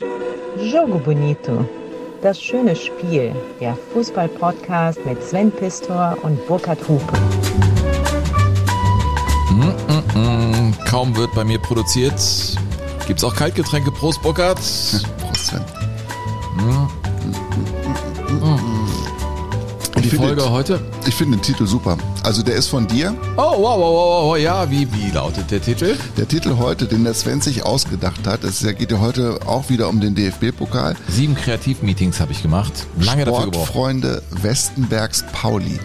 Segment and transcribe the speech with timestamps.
[0.00, 1.64] Jogo Bonito.
[2.22, 3.34] Das schöne Spiel.
[3.60, 7.18] Der Fußball-Podcast mit Sven Pistor und Burkhard Hupe.
[9.50, 10.74] Mm, mm, mm.
[10.86, 12.20] Kaum wird bei mir produziert.
[13.06, 13.90] Gibt's auch Kaltgetränke?
[13.90, 14.58] Prost, Burkhard.
[15.18, 15.64] Prost, Sven.
[20.10, 20.80] Die Ich finde Folge es- heute?
[21.06, 21.96] Ich finde den Titel super.
[22.22, 23.14] Also der ist von dir.
[23.36, 25.96] Oh, wow, wow, wow, wow, ja, wie, wie lautet der Titel?
[26.16, 29.88] Der Titel heute, den der Sven sich ausgedacht hat, es geht ja heute auch wieder
[29.88, 30.94] um den DFB-Pokal.
[31.08, 32.72] Sieben Kreativmeetings habe ich gemacht.
[33.00, 33.66] Lange dafür gebraucht.
[33.68, 35.78] Sportfreunde Westenbergs Pauli.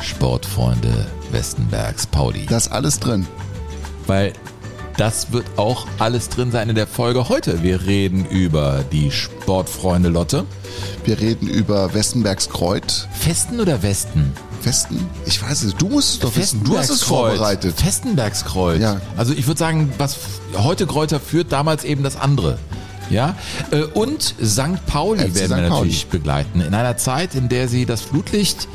[0.00, 2.46] Sportfreunde Westenbergs Pauli.
[2.48, 3.26] Da ist alles drin.
[4.06, 4.32] Weil
[4.98, 7.62] das wird auch alles drin sein in der Folge heute.
[7.62, 10.44] Wir reden über die Sportfreunde Lotte.
[11.04, 13.06] Wir reden über Westenbergs Kreuz.
[13.12, 14.32] Festen oder Westen?
[14.64, 15.08] Westen?
[15.24, 15.76] Ich weiß es.
[15.76, 16.64] Du musst es doch wissen.
[16.64, 17.80] Du hast es vorbereitet.
[17.80, 18.80] Festenbergskreuz.
[18.80, 19.00] Ja.
[19.16, 20.16] Also ich würde sagen, was
[20.56, 22.58] heute Kräuter führt, damals eben das andere.
[23.08, 23.36] Ja,
[23.70, 24.84] Äh, und St.
[24.86, 25.50] Pauli FC werden wir St.
[25.50, 25.68] Pauli.
[25.70, 26.60] natürlich begleiten.
[26.60, 28.68] In einer Zeit, in der sie das Flutlicht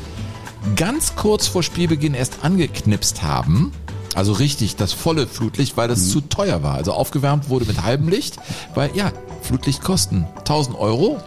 [0.74, 3.72] ganz kurz vor Spielbeginn erst angeknipst haben.
[4.14, 6.74] Also richtig, das volle Flutlicht, weil das zu teuer war.
[6.74, 8.36] Also aufgewärmt wurde mit halbem Licht,
[8.74, 9.12] weil ja,
[9.42, 11.20] Flutlicht kosten 1000 Euro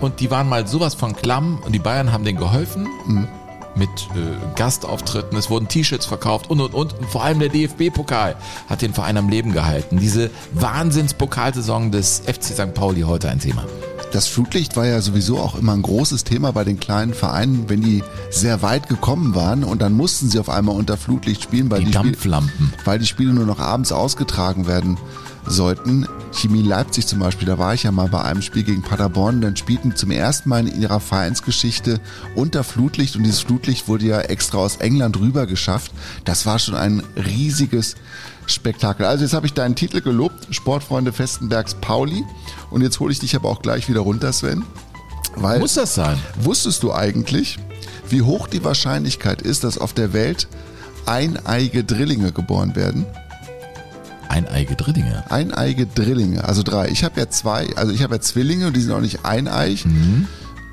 [0.00, 2.86] und die waren mal sowas von klamm und die Bayern haben denen geholfen
[3.76, 6.98] mit äh, Gastauftritten, es wurden T-Shirts verkauft und und und.
[6.98, 8.36] Und vor allem der DFB-Pokal
[8.68, 9.98] hat den Verein am Leben gehalten.
[9.98, 12.74] Diese Wahnsinns-Pokalsaison des FC St.
[12.74, 13.64] Pauli heute ein Thema.
[14.14, 17.80] Das Flutlicht war ja sowieso auch immer ein großes Thema bei den kleinen Vereinen, wenn
[17.80, 21.80] die sehr weit gekommen waren und dann mussten sie auf einmal unter Flutlicht spielen, weil
[21.80, 22.72] Die die, Spiel- Dampflampen.
[22.84, 24.98] weil die Spiele nur noch abends ausgetragen werden
[25.46, 26.06] sollten.
[26.32, 29.56] Chemie Leipzig zum Beispiel, da war ich ja mal bei einem Spiel gegen Paderborn, dann
[29.56, 32.00] spielten zum ersten Mal in ihrer Vereinsgeschichte
[32.36, 35.90] unter Flutlicht und dieses Flutlicht wurde ja extra aus England rüber geschafft.
[36.24, 37.96] Das war schon ein riesiges
[38.46, 39.06] Spektakel.
[39.06, 42.24] Also jetzt habe ich deinen Titel gelobt, Sportfreunde Festenbergs Pauli
[42.70, 44.64] und jetzt hole ich dich aber auch gleich wieder runter, Sven.
[45.36, 46.18] Weil Muss das sein?
[46.40, 47.58] Wusstest du eigentlich,
[48.08, 50.46] wie hoch die Wahrscheinlichkeit ist, dass auf der Welt
[51.06, 53.04] eineige Drillinge geboren werden?
[54.28, 55.24] Eineige Drillinge.
[55.30, 56.88] Eineige Drillinge, also drei.
[56.88, 59.84] Ich habe ja zwei, also ich habe ja Zwillinge und die sind auch nicht eineig,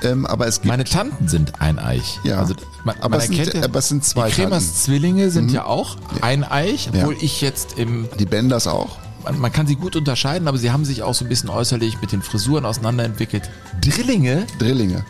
[0.03, 2.19] ähm, aber es gibt Meine Tanten sind eineich.
[2.23, 2.39] Ja.
[2.39, 2.55] Also
[2.85, 4.77] man, Aber man es sind- ja, aber es sind zwei Die Kremers Tanten.
[4.79, 7.01] Zwillinge sind ja auch eineich, Ja.
[7.01, 8.97] obwohl ich jetzt im die Benders auch.
[9.23, 12.01] Man, man kann sie gut unterscheiden, aber sie haben sich auch so ein bisschen äußerlich
[12.01, 13.49] mit den Frisuren auseinanderentwickelt.
[13.81, 14.45] Drillinge?
[14.59, 15.05] Drillinge.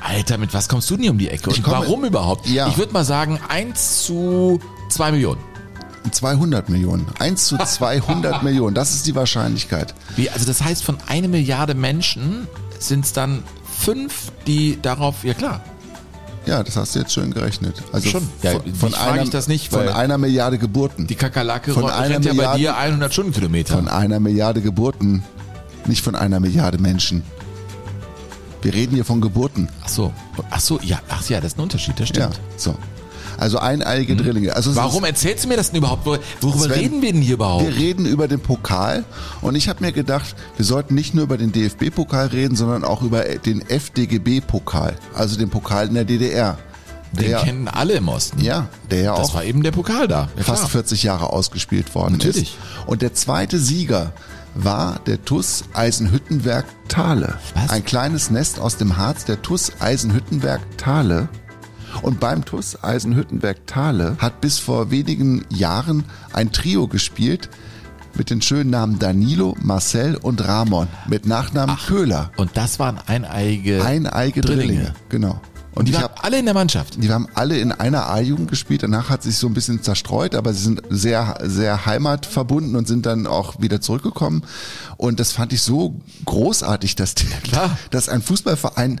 [0.00, 1.50] Alter, mit was kommst du denn hier um die Ecke?
[1.50, 2.46] Und warum überhaupt?
[2.46, 2.68] Ja.
[2.68, 5.40] Ich würde mal sagen 1 zu 2 Millionen.
[6.10, 7.06] 200 Millionen.
[7.18, 8.74] 1 zu 200 Millionen.
[8.74, 9.94] Das ist die Wahrscheinlichkeit.
[10.16, 12.48] Wie, also das heißt, von eine Milliarde Menschen
[12.78, 15.62] sind es dann fünf, die darauf, ja klar,
[16.46, 17.76] Ja, das hast du jetzt schön gerechnet.
[17.92, 18.28] Also Schon.
[18.42, 21.06] Ja, von, von, einer, ich das nicht, von einer Milliarde Geburten.
[21.06, 23.74] die Kakerlake Von einer rennt ja bei Milliarde- dir 100 Stundenkilometer.
[23.76, 25.22] Von einer Milliarde Geburten,
[25.86, 27.22] nicht von einer Milliarde Menschen.
[28.60, 29.68] Wir reden hier von Geburten.
[29.84, 30.12] Ach so,
[30.50, 32.40] ach so, ja, ach ja, das ist ein Unterschied, das Ja, stimmt.
[32.56, 32.74] so.
[33.42, 34.54] Also eineige Drillinge.
[34.54, 36.06] Also Warum Ist, erzählst du mir das denn überhaupt?
[36.06, 37.64] Wor- Worüber Sven, reden wir denn hier überhaupt?
[37.66, 39.04] wir reden über den Pokal
[39.40, 43.02] und ich habe mir gedacht, wir sollten nicht nur über den DFB-Pokal reden, sondern auch
[43.02, 46.56] über den FDGB-Pokal, also den Pokal in der DDR.
[47.12, 48.40] Den Der, kennen alle im Osten.
[48.40, 50.28] ja, der ja Das auch war eben der Pokal da.
[50.36, 50.70] Ja, fast klar.
[50.70, 52.54] 40 Jahre ausgespielt worden Natürlich.
[52.54, 52.86] ist.
[52.86, 54.12] Und der zweite Sieger
[54.54, 57.34] war der TUS Eisenhüttenwerk Thale.
[57.54, 57.70] Was?
[57.70, 61.28] Ein kleines Nest aus dem Harz der TUS Eisenhüttenwerk Thale.
[62.00, 67.50] Und beim TUS Eisenhüttenwerk Thale hat bis vor wenigen Jahren ein Trio gespielt
[68.16, 72.30] mit den schönen Namen Danilo, Marcel und Ramon mit Nachnamen Köhler.
[72.36, 74.66] Und das waren eineige Eineige Drillinge.
[74.66, 74.94] Drillinge.
[75.08, 75.40] Genau.
[75.74, 77.02] Und Und die waren habe alle in der Mannschaft.
[77.02, 78.82] die haben alle in einer A-Jugend gespielt.
[78.82, 83.06] Danach hat sich so ein bisschen zerstreut, aber sie sind sehr, sehr heimatverbunden und sind
[83.06, 84.42] dann auch wieder zurückgekommen.
[84.98, 87.26] Und das fand ich so großartig, dass, die,
[87.90, 89.00] dass ein Fußballverein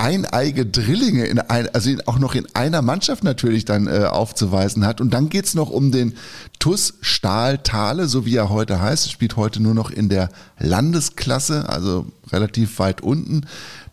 [0.00, 5.00] eineige Drillinge in ein, also auch noch in einer Mannschaft natürlich dann äh, aufzuweisen hat.
[5.00, 6.14] Und dann geht's noch um den
[6.58, 9.10] TUS Stahl Thale, so wie er heute heißt.
[9.10, 13.46] Spielt heute nur noch in der Landesklasse, also relativ weit unten.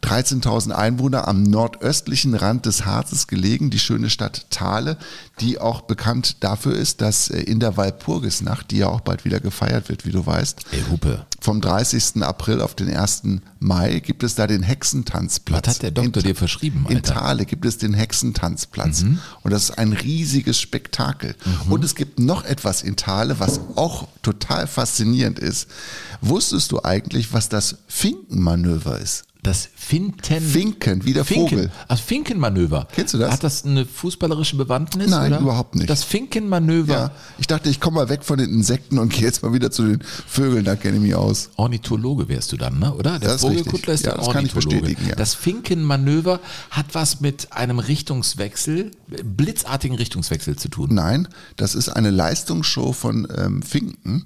[0.03, 4.97] 13.000 Einwohner am nordöstlichen Rand des Harzes gelegen, die schöne Stadt Thale,
[5.39, 9.39] die auch bekannt dafür ist, dass äh, in der Walpurgisnacht, die ja auch bald wieder
[9.39, 11.25] gefeiert wird, wie du weißt, Ey, Hupe.
[11.41, 12.21] vom 30.
[12.23, 13.23] April auf den 1.
[13.59, 15.67] Mai gibt es da den Hexentanzplatz.
[15.67, 17.15] Was hat der Doktor in, dir verschrieben, In Alter?
[17.15, 19.03] Thale gibt es den Hexentanzplatz.
[19.41, 21.35] Und das ist ein riesiges Spektakel.
[21.69, 25.67] Und es gibt noch etwas in Thale, was auch total faszinierend ist.
[26.21, 27.77] Wusstest du eigentlich, was das
[28.27, 29.23] Finkenmanöver ist?
[29.43, 30.41] Das Finten.
[30.41, 31.49] Finken, wie der Finken.
[31.49, 31.71] Vogel.
[31.87, 32.87] Also Finkenmanöver.
[32.93, 33.31] Kennst du das?
[33.31, 35.09] Hat das eine fußballerische Bewandtnis?
[35.09, 35.41] Nein, oder?
[35.41, 35.89] überhaupt nicht.
[35.89, 36.93] Das Finkenmanöver.
[36.93, 39.71] Ja, ich dachte, ich komme mal weg von den Insekten und gehe jetzt mal wieder
[39.71, 41.51] zu den Vögeln, da kenne ich mich aus.
[41.55, 42.93] Ornithologe wärst du dann, ne?
[42.93, 43.19] oder?
[43.19, 44.05] Der Das ist Vogelkuttler ist richtig.
[44.07, 44.81] Ja, der das kann ich Ornithologe.
[44.81, 45.15] bestätigen, ja.
[45.15, 46.39] Das Finkenmanöver
[46.71, 48.91] hat was mit einem Richtungswechsel,
[49.23, 50.89] blitzartigen Richtungswechsel zu tun.
[50.93, 54.25] Nein, das ist eine Leistungsshow von ähm, Finken.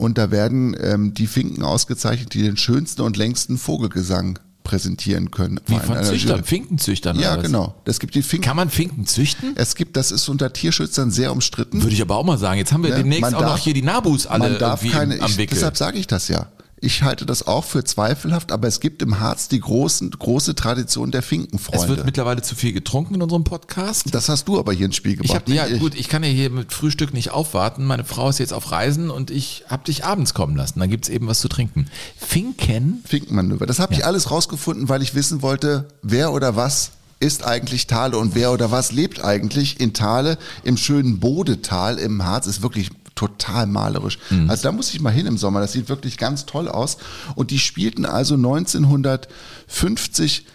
[0.00, 5.60] Und da werden ähm, die Finken ausgezeichnet, die den schönsten und längsten Vogelgesang präsentieren können.
[5.66, 6.42] Wie von Züchtern, Jury.
[6.48, 7.18] Finkenzüchtern.
[7.18, 7.74] Ja, genau.
[7.84, 8.46] Das gibt die Finken.
[8.46, 9.52] Kann man Finken züchten?
[9.56, 11.82] Es gibt, das ist unter Tierschützern sehr umstritten.
[11.82, 12.58] Würde ich aber auch mal sagen.
[12.58, 12.96] Jetzt haben wir Ne?
[12.96, 16.06] demnächst auch noch darf- hier die Nabus alle Man darf keine, ich, deshalb sage ich
[16.06, 16.46] das ja.
[16.82, 21.10] Ich halte das auch für zweifelhaft, aber es gibt im Harz die großen, große Tradition
[21.10, 22.04] der es wird Finkenfreunde.
[22.04, 24.06] mittlerweile zu viel getrunken in unserem Podcast.
[24.14, 25.42] Das hast du aber hier ins Spiel Ich gebracht.
[25.42, 25.78] hab, ja ich.
[25.78, 27.84] gut, ich kann ja hier mit Frühstück nicht aufwarten.
[27.84, 30.80] Meine Frau ist jetzt auf Reisen und ich habe dich abends kommen lassen.
[30.80, 31.86] Dann gibt's eben was zu trinken.
[32.16, 33.02] Finken?
[33.04, 33.66] Finkenmanöver.
[33.66, 38.16] Das habe ich alles rausgefunden, weil ich wissen wollte, wer oder was ist eigentlich Thale
[38.18, 42.46] und wer oder was lebt eigentlich in Thale im schönen Bodetal im Harz.
[42.46, 44.18] Ist wirklich total malerisch.
[44.48, 45.60] Also da muss ich mal hin im Sommer.
[45.60, 46.96] Das sieht wirklich ganz toll aus.
[47.34, 50.46] Und die spielten also 1950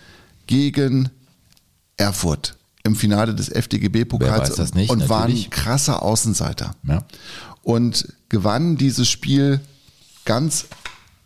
[0.47, 1.09] gegen
[1.97, 4.57] Erfurt im Finale des FDGB-Pokals
[4.89, 5.49] und waren natürlich.
[5.51, 7.03] krasser Außenseiter Ja.
[7.63, 9.59] und gewannen dieses Spiel
[10.23, 10.65] ganz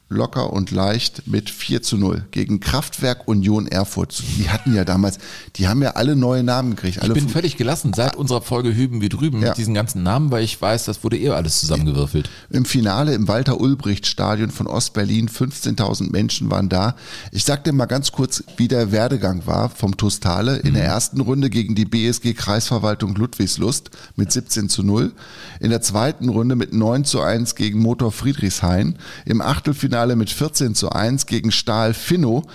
[0.10, 4.22] locker und leicht mit 4 zu 0 gegen Kraftwerk Union Erfurt.
[4.38, 5.20] Die hatten ja damals,
[5.56, 7.00] die haben ja alle neue Namen gekriegt.
[7.04, 9.50] Ich bin völlig gelassen seit unserer Folge Hüben wie drüben Ja.
[9.50, 12.28] mit diesen ganzen Namen, weil ich weiß, das wurde eh alles zusammengewürfelt.
[12.50, 16.96] Im Finale im Walter-Ulbricht-Stadion von Ostberlin, 15.000 Menschen waren da.
[17.32, 20.58] Ich sag dir mal ganz kurz, wie der Werdegang war vom Tustale.
[20.58, 25.12] In der ersten Runde gegen die BSG Kreisverwaltung Ludwigslust mit 17 zu 0.
[25.60, 28.96] In der zweiten Runde mit 9 zu 1 gegen Motor Friedrichshain.
[29.26, 32.46] Im Achtelfinale mit 14 zu 1 gegen Stahl Finno.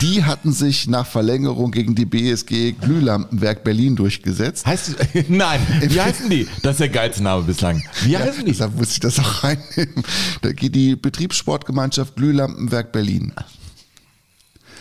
[0.00, 4.64] Die hatten sich nach Verlängerung gegen die BSG Glühlampenwerk Berlin durchgesetzt.
[4.64, 4.96] Heißt
[5.28, 6.48] Nein, wie heißen die?
[6.62, 7.82] Das ist der geilste Name bislang.
[8.04, 8.52] Wie heißen die?
[8.52, 10.02] Deshalb muss ich das auch reinnehmen.
[10.40, 13.32] Da geht die Betriebssportgemeinschaft Glühlampenwerk Berlin.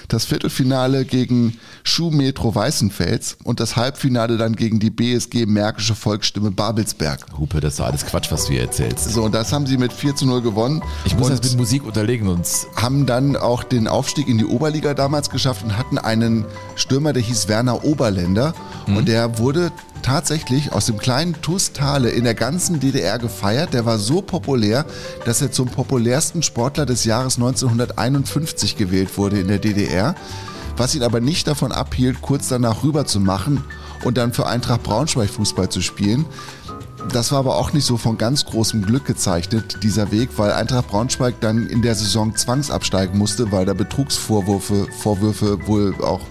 [0.09, 7.27] Das Viertelfinale gegen Schuhmetro Weißenfels und das Halbfinale dann gegen die BSG Märkische Volksstimme Babelsberg.
[7.37, 9.11] Hupe, das ist alles Quatsch, was du hier erzählst.
[9.13, 10.81] So, und das haben sie mit 4 zu 0 gewonnen.
[11.05, 14.95] Ich muss das mit Musik unterlegen, sonst haben dann auch den Aufstieg in die Oberliga
[14.95, 16.43] damals geschafft und hatten einen
[16.75, 18.55] Stürmer, der hieß Werner Oberländer.
[18.87, 23.73] Und der wurde tatsächlich aus dem kleinen Tustale in der ganzen DDR gefeiert.
[23.73, 24.85] Der war so populär,
[25.25, 30.15] dass er zum populärsten Sportler des Jahres 1951 gewählt wurde in der DDR.
[30.77, 33.63] Was ihn aber nicht davon abhielt, kurz danach rüber zu machen
[34.03, 36.25] und dann für Eintracht Braunschweig Fußball zu spielen.
[37.11, 40.87] Das war aber auch nicht so von ganz großem Glück gezeichnet, dieser Weg, weil Eintracht
[40.89, 46.21] Braunschweig dann in der Saison zwangsabsteigen musste, weil da Betrugsvorwürfe Vorwürfe wohl auch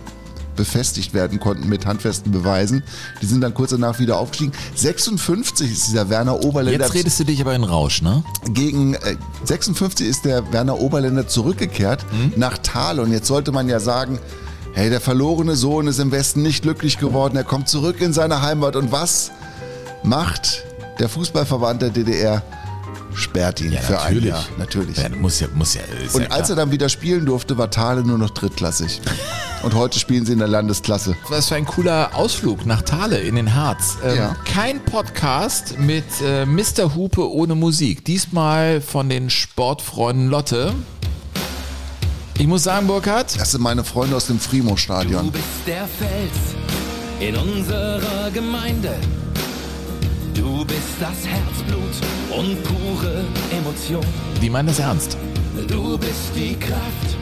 [0.58, 2.82] befestigt werden konnten mit handfesten Beweisen.
[3.22, 4.52] Die sind dann kurz danach wieder aufgestiegen.
[4.74, 8.22] 56 ist dieser Werner Oberländer Jetzt redest du dich aber in Rausch, ne?
[8.50, 12.04] gegen äh, 56 ist der Werner Oberländer zurückgekehrt
[12.36, 14.18] nach Thal und jetzt sollte man ja sagen,
[14.72, 18.42] hey, der verlorene Sohn ist im Westen nicht glücklich geworden, er kommt zurück in seine
[18.42, 19.30] Heimat und was
[20.02, 20.64] macht
[20.98, 22.42] der Fußballverband der DDR?
[23.14, 24.96] Sperrt ihn für ein Jahr, natürlich.
[24.96, 25.80] Ja, muss ja, muss ja.
[26.12, 29.00] Und ja als er dann wieder spielen durfte, war Thale nur noch drittklassig.
[29.62, 31.16] Und heute spielen sie in der Landesklasse.
[31.28, 33.98] Was für ein cooler Ausflug nach Thale in den Harz.
[34.04, 34.36] Ähm, Ja.
[34.44, 36.94] Kein Podcast mit äh, Mr.
[36.94, 38.04] Hupe ohne Musik.
[38.04, 40.74] Diesmal von den Sportfreunden Lotte.
[42.38, 45.32] Ich muss sagen, Burkhard, Das sind meine Freunde aus dem Du Frimo-Stadion.
[45.32, 46.54] bist der Fels
[47.18, 48.94] in unserer Gemeinde.
[50.34, 54.04] Du bist das Herzblut und pure Emotion.
[54.40, 55.16] die meinen das ernst.
[55.66, 57.17] Du bist die Kraft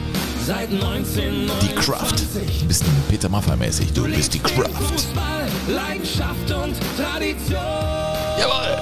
[0.47, 1.59] seit 1929.
[1.61, 2.19] Die Kraft.
[2.61, 3.91] Du bist ein Peter Maffay-mäßig.
[3.91, 4.71] Du bist die Kraft.
[4.71, 7.59] Fußball, Leidenschaft und Tradition.
[8.39, 8.77] Jawohl.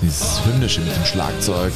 [0.00, 1.72] Dieses hymnische mit dem Schlagzeug.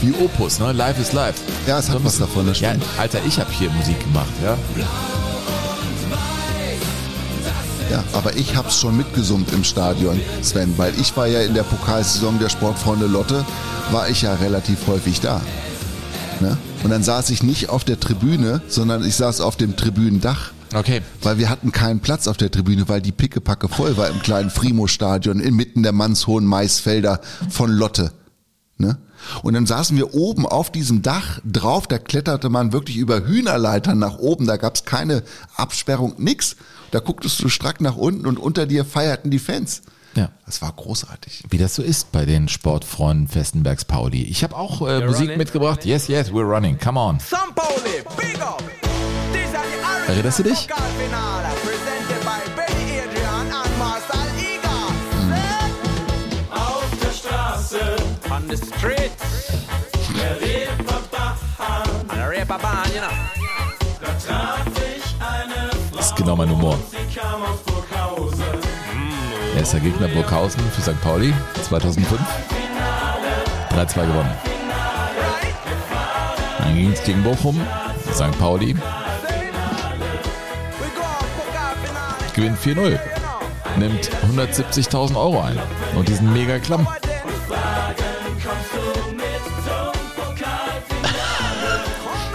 [0.00, 0.72] Wie Opus, ne?
[0.72, 1.36] Live is live.
[1.68, 2.84] Ja, es hat was davon, das Ja, stimmt.
[2.98, 4.56] Alter, ich habe hier Musik gemacht, ja.
[7.90, 11.62] Ja, aber ich hab's schon mitgesummt im Stadion, Sven, weil ich war ja in der
[11.62, 13.44] Pokalsaison der Sportfreunde Lotte,
[13.90, 15.40] war ich ja relativ häufig da.
[16.40, 16.56] Ne?
[16.82, 20.52] Und dann saß ich nicht auf der Tribüne, sondern ich saß auf dem Tribünendach.
[20.74, 21.02] Okay.
[21.22, 24.50] Weil wir hatten keinen Platz auf der Tribüne, weil die Pickepacke voll war im kleinen
[24.50, 28.12] Frimo-Stadion inmitten der mannshohen Maisfelder von Lotte.
[28.76, 28.98] Ne?
[29.42, 33.98] Und dann saßen wir oben auf diesem Dach drauf, da kletterte man wirklich über Hühnerleitern
[33.98, 35.22] nach oben, da gab's keine
[35.56, 36.56] Absperrung, nix.
[36.90, 39.82] Da gucktest du strack nach unten und unter dir feierten die Fans.
[40.14, 40.30] Ja.
[40.46, 41.44] Das war großartig.
[41.50, 44.22] Wie das so ist bei den Sportfreunden Festenbergs Pauli.
[44.22, 45.38] Ich habe auch äh, Musik running?
[45.38, 45.84] mitgebracht.
[45.84, 46.78] Yes, yes, we're running.
[46.78, 47.18] Come on.
[47.54, 48.62] Pauli, big up.
[50.06, 50.68] Erinnerst du dich?
[50.98, 51.43] Finale,
[58.56, 59.48] the streets,
[60.14, 60.36] der
[64.00, 66.78] da traf ich eine Frau, Das ist genau mein Humor.
[66.90, 68.44] sie aus Burghausen.
[69.56, 71.00] Erster Gegner Burghausen für St.
[71.00, 71.32] Pauli
[71.62, 72.20] 2005.
[73.70, 74.30] 3-2 gewonnen.
[76.58, 77.60] Dann ging es gegen Bochum.
[78.12, 78.38] St.
[78.38, 78.76] Pauli
[82.34, 82.66] gewinnt 4-0.
[82.66, 82.98] you know.
[83.76, 85.58] Nimmt 170.000 Euro ein.
[85.96, 86.86] Und diesen mega Klamm.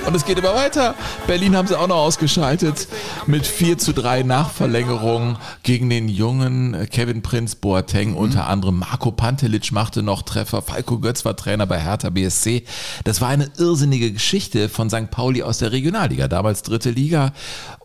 [0.09, 0.95] Und es geht immer weiter.
[1.27, 2.87] Berlin haben sie auch noch ausgeschaltet
[3.29, 8.15] mit 4 zu 3 Nachverlängerung gegen den jungen Kevin Prinz Boateng.
[8.15, 10.63] Unter anderem Marco Pantelic machte noch Treffer.
[10.63, 12.63] Falco Götz war Trainer bei Hertha BSC.
[13.03, 15.11] Das war eine irrsinnige Geschichte von St.
[15.11, 17.33] Pauli aus der Regionalliga, damals dritte Liga.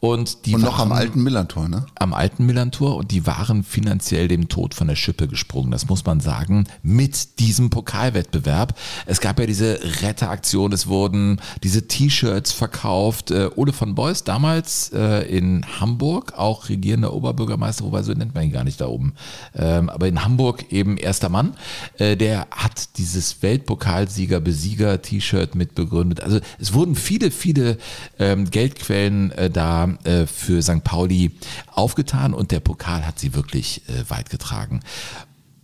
[0.00, 1.86] Und die Und noch am alten Millantor, ne?
[1.94, 5.70] am alten Millantor und die waren finanziell dem Tod von der Schippe gesprungen.
[5.70, 8.78] Das muss man sagen, mit diesem Pokalwettbewerb.
[9.06, 13.30] Es gab ja diese Retteraktion, es wurden diese T-Shirts verkauft.
[13.30, 18.44] Äh, Ole von Beuys, damals äh, in Hamburg, auch regierender Oberbürgermeister, wobei so nennt man
[18.44, 19.14] ihn gar nicht da oben,
[19.56, 21.56] ähm, aber in Hamburg eben erster Mann,
[21.98, 26.20] äh, der hat dieses Weltpokalsieger-Besieger-T-Shirt mitbegründet.
[26.20, 27.78] Also es wurden viele, viele
[28.20, 30.84] ähm, Geldquellen äh, da äh, für St.
[30.84, 31.32] Pauli
[31.72, 34.82] aufgetan und der Pokal hat sie wirklich äh, weit getragen.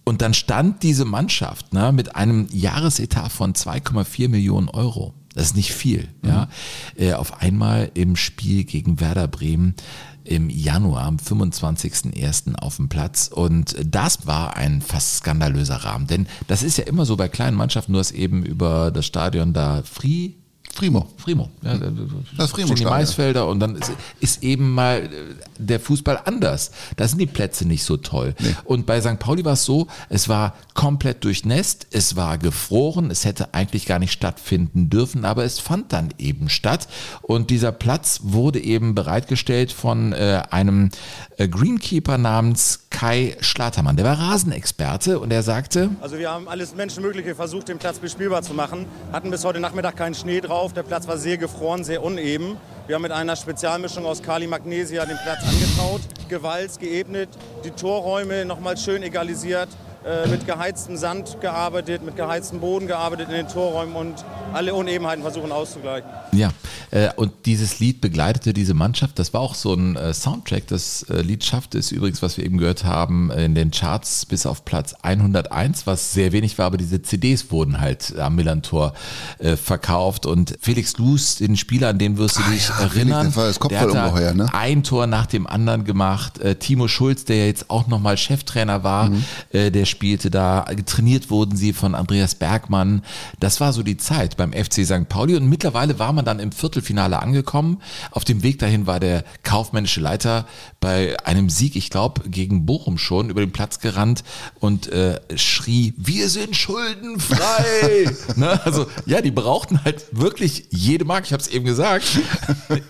[0.02, 5.14] Und dann stand diese Mannschaft ne, mit einem Jahresetat von 2,4 Millionen Euro.
[5.40, 6.06] Das ist nicht viel.
[6.22, 6.48] Ja,
[6.98, 9.74] äh, auf einmal im Spiel gegen Werder Bremen
[10.22, 12.56] im Januar, am 25.01.
[12.56, 13.28] auf dem Platz.
[13.28, 16.06] Und das war ein fast skandalöser Rahmen.
[16.06, 19.54] Denn das ist ja immer so bei kleinen Mannschaften, du hast eben über das Stadion
[19.54, 20.32] da Free,
[20.74, 21.08] Primo.
[21.16, 21.50] Frimo.
[21.62, 22.90] Ja, da- da- Das stehen die Frimo-Stadion.
[22.90, 25.08] Maisfelder und dann ist, ist eben mal äh,
[25.58, 26.70] der Fußball anders.
[26.96, 28.34] Da sind die Plätze nicht so toll.
[28.64, 29.18] Und bei St.
[29.18, 33.98] Pauli war es so, es war komplett durchnässt, es war gefroren, es hätte eigentlich gar
[33.98, 36.88] nicht stattfinden dürfen, aber es fand dann eben statt.
[37.22, 40.90] Und dieser Platz wurde eben bereitgestellt von äh, einem
[41.36, 43.96] äh, Greenkeeper namens Kai Schlatermann.
[43.96, 48.42] Der war Rasenexperte und er sagte, Also wir haben alles Menschenmögliche versucht, den Platz bespielbar
[48.42, 48.84] zu machen.
[49.10, 50.74] Hatten bis heute Nachmittag keinen Schnee drauf.
[50.74, 52.58] Der Platz war sehr gefroren, sehr uneben.
[52.86, 57.30] Wir haben mit einer Spezialmischung aus Kali Magnesia den Platz angetaut, gewalzt, geebnet,
[57.64, 59.68] die Torräume nochmal schön egalisiert,
[60.02, 65.22] äh, mit geheiztem Sand gearbeitet, mit geheiztem Boden gearbeitet in den Torräumen und alle Unebenheiten
[65.22, 66.08] versuchen auszugleichen.
[66.32, 66.50] Ja,
[66.90, 69.18] äh, und dieses Lied begleitete diese Mannschaft.
[69.18, 70.66] Das war auch so ein äh, Soundtrack.
[70.68, 74.64] Das Lied schaffte es übrigens, was wir eben gehört haben, in den Charts bis auf
[74.64, 78.94] Platz 101, was sehr wenig war, aber diese CDs wurden halt am Millantor
[79.56, 80.26] verkauft.
[80.26, 83.26] Und Felix Luz, den Spieler, an den wirst du dich ja, Felix, erinnern.
[83.26, 84.48] das der hat Kopfballungeheuer, ne?
[84.52, 86.40] ein Tor nach dem anderen gemacht.
[86.60, 89.24] Timo Schulz, der ja jetzt auch nochmal Cheftrainer war, Mhm.
[89.52, 90.64] der spielte da.
[90.86, 93.02] Trainiert wurden sie von Andreas Bergmann.
[93.38, 95.08] Das war so die Zeit beim FC St.
[95.08, 97.82] Pauli und mittlerweile war man dann im Viertelfinale angekommen.
[98.10, 100.46] Auf dem Weg dahin war der kaufmännische Leiter
[100.80, 104.24] bei einem Sieg, ich glaube, gegen Bochum schon über den Platz gerannt
[104.58, 108.10] und äh, schrie, wir sind schuldenfrei.
[108.36, 108.60] ne?
[108.64, 112.04] Also ja, die brauchten halt wirklich jede Mark, ich habe es eben gesagt.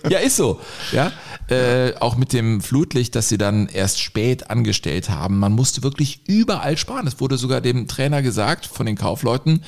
[0.09, 0.59] ja, ist so.
[0.91, 1.11] Ja,
[1.49, 5.39] äh, auch mit dem Flutlicht, das sie dann erst spät angestellt haben.
[5.39, 6.90] Man musste wirklich überall sparen.
[7.07, 9.63] Es wurde sogar dem Trainer gesagt von den Kaufleuten,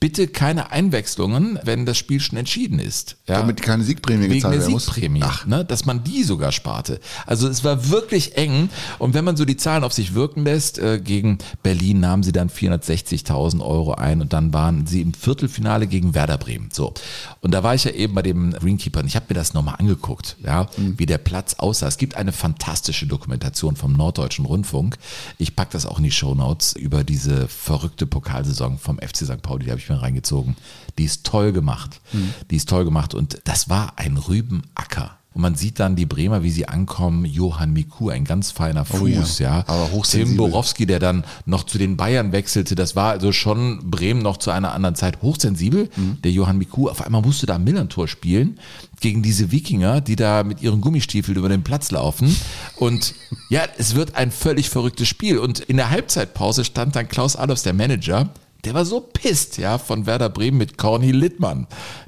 [0.00, 3.16] bitte keine Einwechslungen, wenn das Spiel schon entschieden ist.
[3.26, 3.38] Ja?
[3.38, 4.84] Damit keine Siegprämie Wegen gezahlt werden muss.
[4.86, 7.00] Siegprämie, ne, dass man die sogar sparte.
[7.26, 8.68] Also es war wirklich eng.
[8.98, 12.32] Und wenn man so die Zahlen auf sich wirken lässt, äh, gegen Berlin nahmen sie
[12.32, 16.68] dann 460.000 Euro ein und dann waren sie im Viertelfinale gegen Werder Bremen.
[16.72, 16.92] So.
[17.40, 19.76] Und da war ich ja eben bei dem Greenkeeper und ich habe mir das nochmal
[19.78, 20.98] angeguckt, ja, Mhm.
[20.98, 21.88] wie der Platz aussah.
[21.88, 24.98] Es gibt eine fantastische Dokumentation vom Norddeutschen Rundfunk.
[25.38, 29.40] Ich pack das auch in die Shownotes über diese verrückte Pokalsaison vom FC St.
[29.42, 30.56] Pauli, die habe ich mir reingezogen.
[30.98, 32.00] Die ist toll gemacht.
[32.12, 32.34] Mhm.
[32.50, 35.18] Die ist toll gemacht und das war ein Rübenacker.
[35.34, 37.24] Und man sieht dann die Bremer, wie sie ankommen.
[37.24, 39.58] Johann Miku, ein ganz feiner Fuß, ja.
[39.58, 39.64] ja.
[39.66, 40.28] Aber hochsensibel.
[40.28, 42.76] Tim Borowski, der dann noch zu den Bayern wechselte.
[42.76, 45.90] Das war also schon Bremen noch zu einer anderen Zeit hochsensibel.
[45.96, 46.18] Mhm.
[46.22, 48.60] Der Johann Miku, auf einmal musste da Millantor spielen
[49.00, 52.34] gegen diese Wikinger, die da mit ihren Gummistiefeln über den Platz laufen.
[52.76, 53.14] Und
[53.48, 55.38] ja, es wird ein völlig verrücktes Spiel.
[55.38, 58.30] Und in der Halbzeitpause stand dann Klaus Adolfs, der Manager,
[58.64, 61.66] der war so pisst, ja, von Werder Bremen mit Corny Littmann,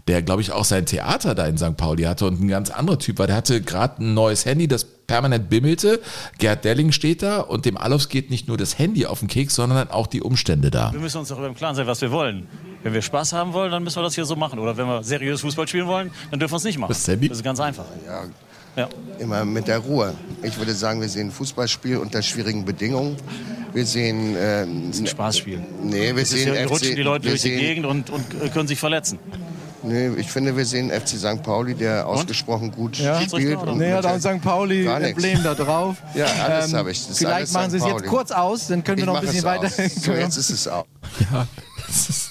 [0.08, 1.76] der, glaube ich, auch sein Theater da in St.
[1.76, 3.26] Pauli hatte und ein ganz anderer Typ war.
[3.26, 6.00] Der hatte gerade ein neues Handy, das permanent bimmelte.
[6.38, 9.54] Gerd Delling steht da und dem Alofs geht nicht nur das Handy auf den Keks,
[9.54, 10.92] sondern auch die Umstände da.
[10.92, 12.46] Wir müssen uns darüber im Klaren sein, was wir wollen.
[12.82, 14.58] Wenn wir Spaß haben wollen, dann müssen wir das hier so machen.
[14.58, 16.94] Oder wenn wir seriös Fußball spielen wollen, dann dürfen wir es nicht machen.
[16.94, 17.28] Sammy?
[17.28, 17.84] Das ist ganz einfach.
[18.06, 18.24] Ja,
[18.76, 18.88] Ja.
[19.18, 20.14] immer mit der Ruhe.
[20.42, 23.16] Ich würde sagen, wir sehen Fußballspiel unter schwierigen Bedingungen.
[23.72, 24.36] Wir sehen.
[24.36, 25.60] Äh, Ein Spaßspiel.
[25.82, 26.54] nee, wir Es ist sehen.
[26.54, 29.18] ja, FC, rutschen die Leute durch die sehen, Gegend und, und äh, können sich verletzen.
[29.82, 31.42] Nee, ich finde, wir sehen FC St.
[31.42, 33.20] Pauli, der ausgesprochen gut Ja.
[33.20, 33.58] spielt.
[33.58, 34.42] und Nee, hat auch ein St.
[34.42, 35.10] Pauli Gar nix.
[35.22, 35.96] Emblem da drauf.
[36.14, 37.00] Ähm, Ja, alles habe ich.
[37.02, 39.26] Das ist vielleicht machen Sie es jetzt kurz aus, dann können wir Ich noch ein
[39.26, 39.68] bisschen weiter.
[40.02, 40.86] So, jetzt ist es auch.
[41.30, 41.46] Ja,
[41.86, 42.30] das ist,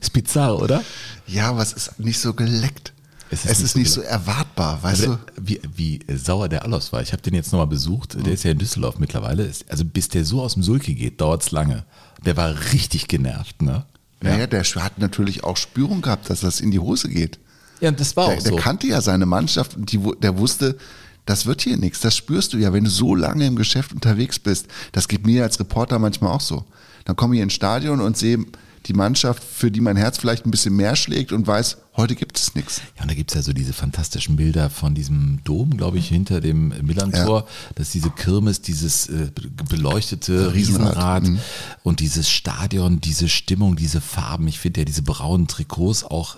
[0.00, 0.82] ist bizarr, oder?
[1.26, 2.92] Ja, aber es ist nicht so geleckt.
[3.30, 5.20] Es Es ist ist, nicht so nicht so erwartbar, weißt Also, du?
[5.48, 7.02] wie, wie sauer der Alofs war.
[7.02, 8.16] Ich habe den jetzt nochmal besucht.
[8.24, 9.44] Der ist ja in Düsseldorf mittlerweile.
[9.44, 11.84] Ist- Also bis der so aus dem Sulke geht, dauert's lange.
[12.24, 13.84] Der war richtig genervt, ne?
[14.22, 17.38] Naja, der hat natürlich auch Spürung gehabt, dass das in die Hose geht.
[17.80, 18.56] Ja, und das war Der, auch der so.
[18.58, 20.78] kannte ja seine Mannschaft und die, der wusste,
[21.26, 22.00] das wird hier nichts.
[22.00, 24.68] Das spürst du ja, wenn du so lange im Geschäft unterwegs bist.
[24.92, 26.64] Das geht mir als Reporter manchmal auch so.
[27.04, 28.38] Dann komme ich ins Stadion und sehe
[28.86, 32.38] die Mannschaft, für die mein Herz vielleicht ein bisschen mehr schlägt und weiß, heute gibt
[32.38, 32.80] es nichts.
[32.96, 36.40] Ja, und da gibt's ja so diese fantastischen Bilder von diesem Dom, glaube ich, hinter
[36.40, 37.46] dem Millantor.
[37.74, 40.86] Das ist diese Kirmes, dieses äh, be- beleuchtete Riesenrad.
[40.86, 41.38] Riesenrad Mhm.
[41.82, 44.46] und dieses Stadion, diese Stimmung, diese Farben.
[44.48, 46.36] Ich finde ja diese braunen Trikots auch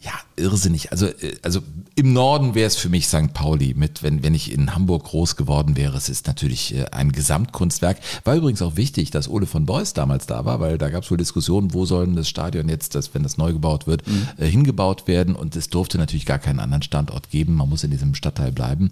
[0.00, 0.92] ja, irrsinnig.
[0.92, 1.60] Also, äh, also
[1.94, 3.32] im Norden wäre es für mich St.
[3.32, 5.96] Pauli mit, wenn, wenn ich in Hamburg groß geworden wäre.
[5.96, 7.98] Es ist natürlich äh, ein Gesamtkunstwerk.
[8.24, 11.10] War übrigens auch wichtig, dass Ole von Beuys damals da war, weil da gab es
[11.10, 14.02] wohl Diskussionen, wo soll das Stadion jetzt, das, wenn das neu gebaut wird,
[14.36, 15.34] äh, hingebaut werden.
[15.34, 17.54] Und es durfte natürlich gar keinen anderen Standort geben.
[17.54, 18.90] Man muss in diesem Stadtteil bleiben.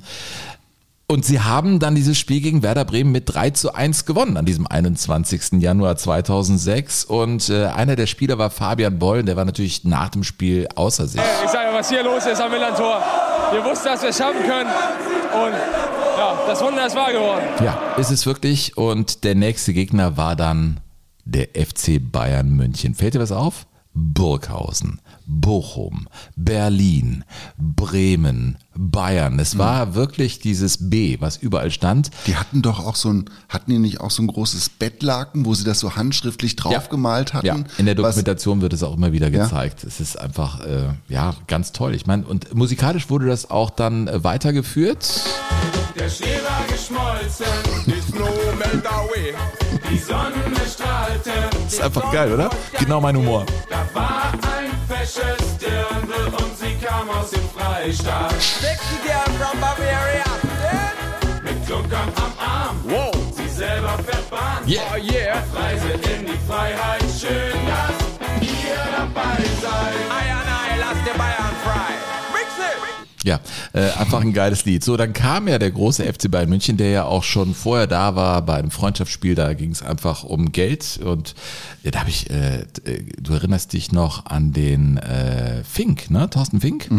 [1.07, 4.47] Und sie haben dann dieses Spiel gegen Werder Bremen mit 3 zu 1 gewonnen an
[4.47, 5.61] diesem 21.
[5.61, 7.05] Januar 2006.
[7.05, 11.07] Und äh, einer der Spieler war Fabian Boll, der war natürlich nach dem Spiel außer
[11.07, 11.21] sich.
[11.45, 13.03] Ich sage, was hier los ist am Millantor.
[13.53, 14.71] Wir wussten, dass wir es schaffen können.
[14.71, 15.53] Und
[16.17, 17.45] ja, das Wunder ist wahr geworden.
[17.63, 18.79] Ja, ist es wirklich.
[18.79, 20.81] Und der nächste Gegner war dann
[21.27, 22.95] der FC Bayern München.
[22.95, 23.67] Fällt dir was auf?
[23.95, 27.25] Burghausen, Bochum, Berlin,
[27.57, 29.39] Bremen, Bayern.
[29.39, 32.11] Es war wirklich dieses B, was überall stand.
[32.27, 35.55] Die hatten doch auch so ein, hatten die nicht auch so ein großes Bettlaken, wo
[35.55, 37.47] sie das so handschriftlich draufgemalt hatten?
[37.47, 39.45] Ja, in der Was- Dokumentation wird es auch immer wieder Ja.
[39.45, 39.85] gezeigt.
[39.85, 41.95] Es ist einfach, äh, ja, ganz toll.
[41.95, 45.09] Ich meine, und musikalisch wurde das auch dann äh, weitergeführt.
[45.99, 47.47] Der Schnee war geschmolzen,
[47.87, 49.35] The snow melt away.
[49.91, 50.35] die Sonne
[50.69, 51.31] strahlte.
[51.69, 52.51] ist einfach geil, oder?
[52.81, 53.47] Genau mein Humor.
[53.71, 53.84] Da
[55.05, 58.33] fesches Dirndl und sie kam aus dem Freistaat.
[58.41, 60.25] Sexy girl from Bavaria.
[60.63, 61.43] Yeah.
[61.43, 63.11] Mit Klunkern am Arm, Whoa.
[63.37, 64.67] sie selber fährt Bahn.
[64.67, 64.83] Yeah.
[64.93, 65.43] Oh yeah.
[65.55, 70.34] Reise in die Freiheit, schön, dass ihr dabei seid.
[73.25, 73.41] Ja,
[73.73, 74.85] äh, einfach ein geiles Lied.
[74.85, 78.15] So, dann kam ja der große FC Bayern München, der ja auch schon vorher da
[78.17, 79.35] war bei einem Freundschaftsspiel.
[79.35, 81.35] Da ging es einfach um Geld und
[81.83, 86.29] ja, da habe ich, äh, äh, du erinnerst dich noch an den äh, Fink, ne,
[86.29, 86.91] Thorsten Fink?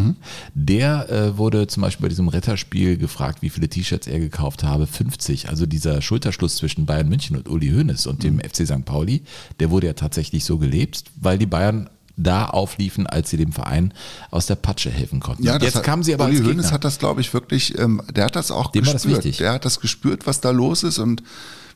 [0.55, 4.87] Der äh, wurde zum Beispiel bei diesem Retterspiel gefragt, wie viele T-Shirts er gekauft habe.
[4.87, 5.49] 50.
[5.49, 8.83] Also dieser Schulterschluss zwischen Bayern München und Uli Hoeneß und dem FC St.
[8.83, 9.21] Pauli,
[9.59, 13.93] der wurde ja tatsächlich so gelebt, weil die Bayern da aufliefen, als sie dem Verein
[14.31, 15.43] aus der Patsche helfen konnten.
[15.43, 18.01] Ja, das Jetzt hat, kamen sie aber Uli Hoeneß hat das, glaube ich, wirklich, ähm,
[18.15, 19.25] der hat das auch Dem war das gespürt.
[19.25, 19.37] wichtig.
[19.39, 21.23] Der hat das gespürt, was da los ist und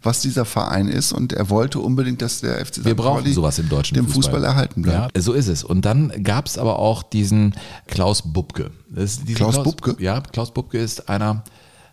[0.01, 2.85] was dieser Verein ist und er wollte unbedingt, dass der FC St.
[2.85, 5.15] Wir brauchen Pauli sowas im deutschen dem Fußball, erhalten bleibt.
[5.15, 5.63] Ja, so ist es.
[5.63, 7.53] Und dann gab es aber auch diesen
[7.87, 8.71] Klaus Bubke.
[8.89, 9.97] Dieser Klaus Bubke?
[9.99, 11.43] Ja, Klaus Bubke ist einer,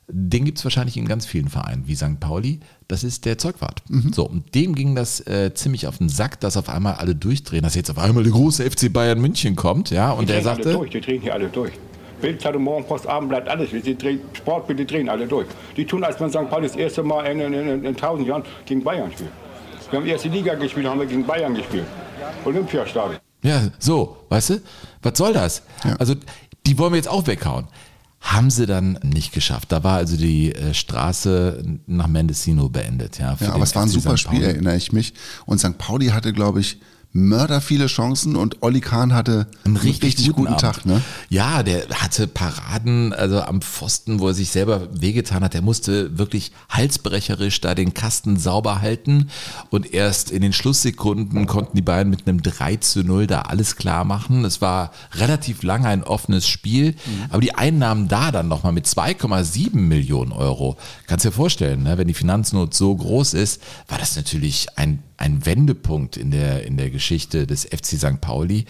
[0.09, 2.21] den gibt es wahrscheinlich in ganz vielen Vereinen, wie St.
[2.21, 2.61] Pauli.
[2.87, 3.83] Das ist der Zeugwart.
[3.88, 4.12] Mhm.
[4.12, 7.62] So, und dem ging das äh, ziemlich auf den Sack, dass auf einmal alle durchdrehen,
[7.62, 9.90] dass jetzt auf einmal der große FC Bayern München kommt.
[9.90, 11.73] Ja, und die er drehen alle sagte, durch, die drehen hier alle durch.
[12.21, 13.71] Bildzeitung, Morgenpost, Abendblatt, alles.
[13.71, 15.49] Die drehen, Sportbild, die drehen alle durch.
[15.77, 16.49] Die tun, als wenn St.
[16.49, 19.31] Pauli das erste Mal in, in, in, in 1000 Jahren gegen Bayern spielt.
[19.90, 21.87] Wir haben erste Liga gespielt, haben wir gegen Bayern gespielt.
[22.45, 23.19] Olympiastadion.
[23.42, 24.61] Ja, so, weißt du?
[25.03, 25.62] Was soll das?
[25.99, 26.14] Also,
[26.66, 27.66] die wollen wir jetzt auch weghauen.
[28.20, 29.70] Haben sie dann nicht geschafft.
[29.72, 33.18] Da war also die äh, Straße nach Mendocino beendet.
[33.18, 34.16] Ja, Ja, aber es war ein super.
[34.16, 35.14] Spiel, erinnere ich mich.
[35.44, 35.79] Und St.
[35.79, 36.81] Pauli hatte, glaube ich,
[37.16, 40.61] mörder viele Chancen und Olli Kahn hatte Einen richtig, guten, Abend.
[40.61, 40.87] Tag.
[40.87, 41.02] Ne?
[41.29, 45.55] Ja, der hatte Paraden, also am Pfosten, wo er sich selber wehgetan hat.
[45.55, 49.31] Der musste wirklich halsbrecherisch da den Kasten sauber halten.
[49.70, 53.76] Und erst in den Schlusssekunden konnten die beiden mit einem 3 zu 0 da alles
[53.76, 54.44] klar machen.
[54.44, 56.94] Es war relativ lange ein offenes Spiel.
[57.31, 60.76] Aber die Einnahmen da dann nochmal mit 2,7 Millionen Euro.
[61.07, 61.96] Kannst dir vorstellen, ne?
[61.96, 66.76] wenn die Finanznot so groß ist, war das natürlich ein, ein Wendepunkt in der, in
[66.76, 68.21] der Geschichte des FC St.
[68.21, 68.64] Pauli.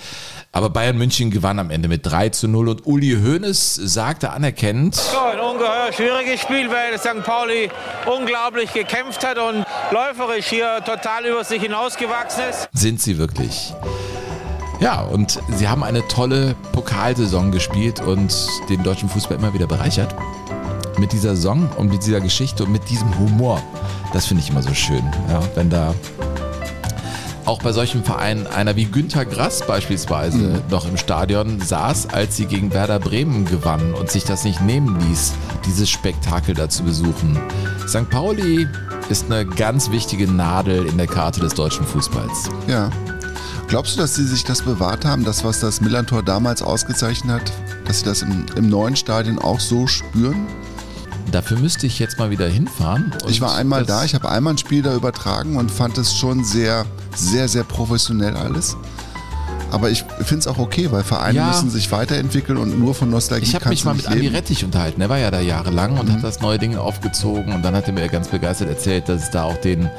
[0.52, 4.94] Aber Bayern München gewann am Ende mit 3 zu 0 und Uli Hoeneß sagte anerkennend,
[4.94, 7.22] So, ein ungeheuer schwieriges Spiel, weil St.
[7.24, 7.70] Pauli
[8.06, 12.68] unglaublich gekämpft hat und läuferisch hier total über sich hinausgewachsen ist.
[12.72, 13.72] sind sie wirklich.
[14.80, 18.34] Ja, und sie haben eine tolle Pokalsaison gespielt und
[18.68, 20.14] den deutschen Fußball immer wieder bereichert.
[20.98, 23.62] Mit dieser Saison und mit dieser Geschichte und mit diesem Humor.
[24.12, 25.02] Das finde ich immer so schön.
[25.30, 25.94] Ja, wenn da
[27.46, 32.46] auch bei solchen Vereinen einer wie Günter Grass beispielsweise noch im Stadion saß, als sie
[32.46, 35.32] gegen Werder Bremen gewannen und sich das nicht nehmen ließ,
[35.64, 37.38] dieses Spektakel da zu besuchen.
[37.86, 38.10] St.
[38.10, 38.66] Pauli
[39.08, 42.50] ist eine ganz wichtige Nadel in der Karte des deutschen Fußballs.
[42.66, 42.90] Ja.
[43.68, 47.52] Glaubst du, dass sie sich das bewahrt haben, das, was das Millantor damals ausgezeichnet hat,
[47.84, 50.46] dass sie das im, im neuen Stadion auch so spüren?
[51.36, 53.12] Dafür müsste ich jetzt mal wieder hinfahren.
[53.28, 56.42] Ich war einmal da, ich habe einmal ein Spiel da übertragen und fand es schon
[56.44, 58.74] sehr, sehr, sehr professionell alles.
[59.70, 61.48] Aber ich finde es auch okay, weil Vereine Ja.
[61.48, 64.30] müssen sich weiterentwickeln und nur von Nostalgie Ich habe mich mal mit Andi.
[64.30, 64.34] Mhm.
[64.34, 64.98] Rettich unterhalten.
[65.02, 67.52] Er war ja da jahrelang und hat das neue Ding aufgezogen.
[67.52, 69.90] Und dann hat er mir ganz begeistert erzählt, dass es da auch den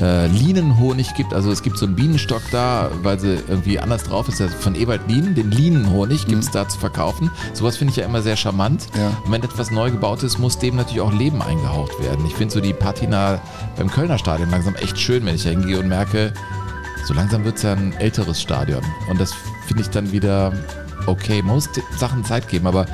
[0.00, 1.34] äh, Lienenhonig gibt.
[1.34, 4.40] Also es gibt so einen Bienenstock da, weil sie irgendwie anders drauf ist.
[4.40, 7.30] Also von Ewald Lien, den Lienenhonig gibt es da zu verkaufen.
[7.52, 8.86] Sowas finde ich ja immer sehr charmant.
[8.94, 9.00] Mhm.
[9.00, 9.08] Ja.
[9.24, 12.24] Und wenn etwas neu gebaut ist, muss dem natürlich auch Leben eingehaucht werden.
[12.26, 13.40] Ich finde so die Patina
[13.76, 16.32] beim Kölner Stadion langsam echt schön, wenn ich da hingehe und merke,
[17.06, 18.82] so langsam wird es ja ein älteres Stadion.
[19.08, 19.34] Und das
[19.66, 20.52] finde ich dann wieder
[21.06, 21.42] okay.
[21.42, 22.86] Man muss Sachen Zeit geben, aber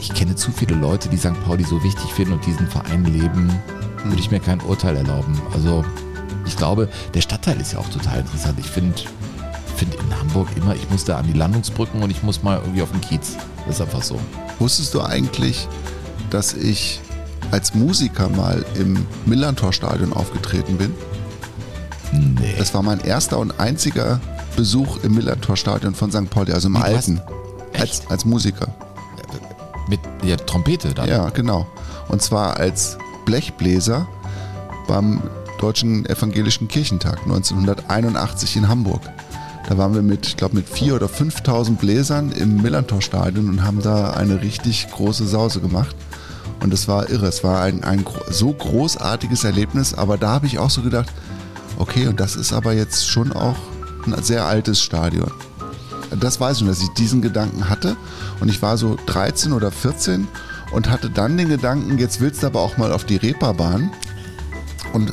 [0.00, 1.40] ich kenne zu viele Leute, die St.
[1.44, 3.50] Pauli so wichtig finden und diesen Verein leben,
[4.04, 5.40] würde ich mir kein Urteil erlauben.
[5.52, 5.84] Also
[6.46, 8.58] ich glaube, der Stadtteil ist ja auch total interessant.
[8.58, 8.94] Ich finde
[9.78, 12.82] finde in Hamburg immer, ich muss da an die Landungsbrücken und ich muss mal irgendwie
[12.82, 13.36] auf den Kiez.
[13.64, 14.18] Das ist einfach so.
[14.58, 15.68] Wusstest du eigentlich,
[16.30, 17.00] dass ich
[17.52, 20.92] als Musiker mal im Millantor-Stadion aufgetreten bin?
[22.12, 22.54] Nee.
[22.58, 24.20] Das war mein erster und einziger
[24.56, 26.28] Besuch im Millantor-Stadion von St.
[26.28, 27.20] Pauli, also im Wie, Alten.
[27.78, 28.74] Als, als Musiker.
[29.88, 31.08] Mit der Trompete dann.
[31.08, 31.66] Ja, genau.
[32.08, 34.08] Und zwar als Blechbläser
[34.86, 35.20] beim
[35.60, 39.02] Deutschen Evangelischen Kirchentag 1981 in Hamburg.
[39.68, 43.82] Da waren wir mit, ich glaube, mit 4.000 oder 5.000 Bläsern im Millantor-Stadion und haben
[43.82, 45.94] da eine richtig große Sause gemacht.
[46.60, 47.26] Und es war irre.
[47.26, 49.92] Es war ein, ein so großartiges Erlebnis.
[49.92, 51.12] Aber da habe ich auch so gedacht,
[51.76, 53.56] okay, und das ist aber jetzt schon auch
[54.06, 55.30] ein sehr altes Stadion.
[56.18, 57.94] Das weiß ich dass ich diesen Gedanken hatte.
[58.40, 60.26] Und ich war so 13 oder 14
[60.72, 63.90] und hatte dann den Gedanken, jetzt willst du aber auch mal auf die Reeperbahn.
[64.92, 65.12] Und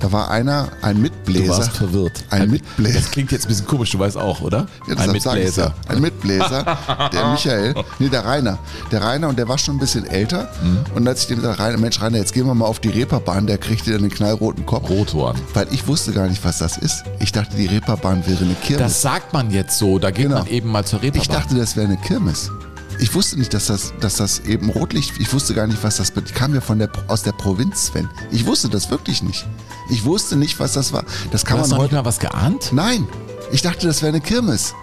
[0.00, 1.44] da war einer, ein Mitbläser.
[1.46, 2.24] Du warst verwirrt.
[2.30, 3.00] Ein Mitbläser.
[3.00, 4.68] Das klingt jetzt ein bisschen komisch, du weißt auch, oder?
[4.86, 5.74] Ja, ein Mitbläser.
[5.88, 5.92] Ja.
[5.92, 6.78] Ein Mitbläser,
[7.12, 8.58] der Michael, nee, der Rainer.
[8.92, 10.52] Der Rainer und der war schon ein bisschen älter.
[10.62, 10.84] Mhm.
[10.94, 13.48] Und als ich dem gesagt Rainer, Mensch, Rainer, jetzt gehen wir mal auf die Reeperbahn,
[13.48, 14.88] der kriegte dann einen knallroten Kopf.
[14.88, 15.36] Rotoren.
[15.52, 17.02] Weil ich wusste gar nicht, was das ist.
[17.18, 18.86] Ich dachte, die Reeperbahn wäre eine Kirmes.
[18.86, 20.38] Das sagt man jetzt so, da geht Genau.
[20.38, 21.22] man eben mal zur Reeperbahn.
[21.22, 22.52] Ich dachte, das wäre eine Kirmes.
[23.00, 26.12] Ich wusste nicht, dass das, dass das eben Rotlicht, ich wusste gar nicht, was das,
[26.16, 28.08] ich kam ja von der, aus der Provinz, Sven.
[28.30, 29.46] Ich wusste das wirklich nicht.
[29.90, 31.04] Ich wusste nicht, was das war.
[31.30, 32.70] Das kann du hast man nicht heute, mal was geahnt?
[32.72, 33.06] nein.
[33.50, 34.74] Ich dachte, das wäre eine Kirmes.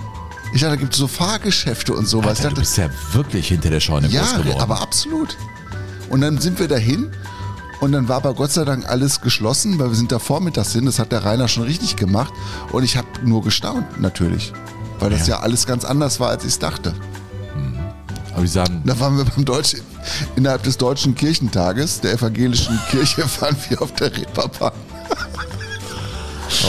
[0.54, 2.30] Ich dachte, da gibt es so Fahrgeschäfte und sowas.
[2.30, 4.62] Alter, ich du dachte, bist ja wirklich hinter der Scheune ja, groß geworden.
[4.62, 5.38] aber absolut.
[6.10, 7.12] Und dann sind wir dahin
[7.82, 10.86] und dann war aber Gott sei Dank alles geschlossen, weil wir sind da vormittags hin.
[10.86, 12.34] Das hat der Rainer schon richtig gemacht.
[12.72, 14.54] Und ich habe nur gestaunt, natürlich.
[15.00, 16.94] Weil das ja, alles ganz anders war, als ich es dachte.
[18.36, 19.82] Aber die sagen, Da waren wir beim Deutschen,
[20.36, 24.74] innerhalb des Deutschen Kirchentages, der evangelischen Kirche, waren wir auf der Reeperbahn.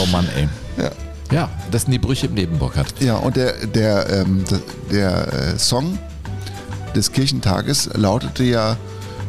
[0.01, 0.47] oh Mann, ey.
[0.81, 0.91] Ja.
[1.29, 2.93] Ja, das sind die Brüche im Leben, Burkhard.
[3.01, 5.99] Ja, und der, der, ähm, der, der äh, Song
[6.95, 8.77] des Kirchentages lautete ja,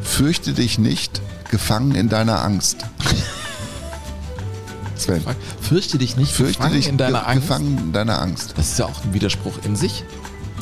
[0.03, 1.20] fürchte dich nicht,
[1.51, 2.85] gefangen in deiner Angst.
[4.96, 5.22] Sven,
[5.61, 7.48] Fürchte dich nicht, fürchte gefangen dich in deiner ge Angst.
[7.48, 8.55] gefangen in deiner Angst.
[8.57, 10.05] Das ist ja auch ein Widerspruch in sich.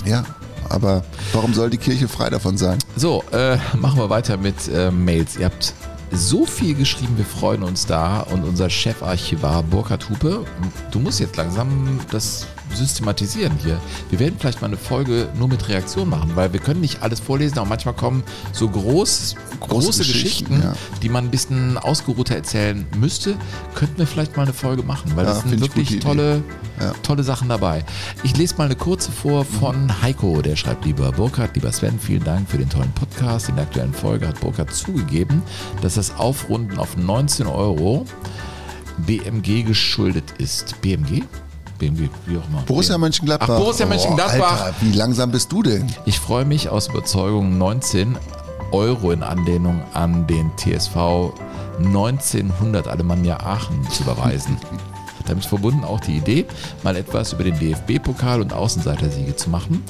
[0.07, 0.25] Ja,
[0.71, 2.79] aber warum soll die Kirche frei davon sein?
[2.97, 5.37] So, äh, machen wir weiter mit äh, Mails.
[5.37, 5.75] Ihr habt
[6.13, 8.21] so viel geschrieben, wir freuen uns da.
[8.21, 10.45] Und unser Chefarchivar Burkhard Hupe,
[10.91, 13.81] du musst jetzt langsam das systematisieren hier.
[14.11, 17.21] Wir werden vielleicht mal eine Folge nur mit Reaktion machen, weil wir können nicht alles
[17.21, 17.59] vorlesen.
[17.59, 20.17] Auch manchmal kommen so groß, große, Geschichten,
[20.57, 20.73] Geschichten, ja.
[21.03, 23.37] die man ein bisschen ausgeruhter erzählen müsste.
[23.75, 26.43] Könnten wir vielleicht mal eine Folge machen, weil Ja, das sind wirklich tolle,
[26.81, 26.93] Ja.
[27.03, 27.85] tolle Sachen dabei.
[28.23, 32.25] Ich lese mal eine kurze vor von Heiko, der schreibt, lieber Burkhard, lieber Sven, vielen
[32.25, 33.49] Dank für den tollen Podcast.
[33.49, 35.43] In der aktuellen Folge hat Burkhard zugegeben,
[35.83, 38.05] dass das Aufrunden auf 19 Euro
[38.99, 40.81] BMG geschuldet ist.
[40.81, 41.23] BMG?
[41.79, 42.63] BMG, wie auch immer.
[42.67, 43.49] Borussia Mönchengladbach.
[43.51, 44.61] Ach, Borussia Mönchengladbach.
[44.61, 45.87] Oh, Alter, wie langsam bist du denn?
[46.05, 48.17] Ich freue mich aus Überzeugung 19
[48.73, 51.33] Euro in Anlehnung an den TSV
[51.79, 54.57] 1900 Alemannia Aachen zu überweisen.
[55.27, 56.47] Damit verbunden auch die Idee,
[56.85, 59.83] mal etwas über den DFB-Pokal und Außenseitersiege zu machen.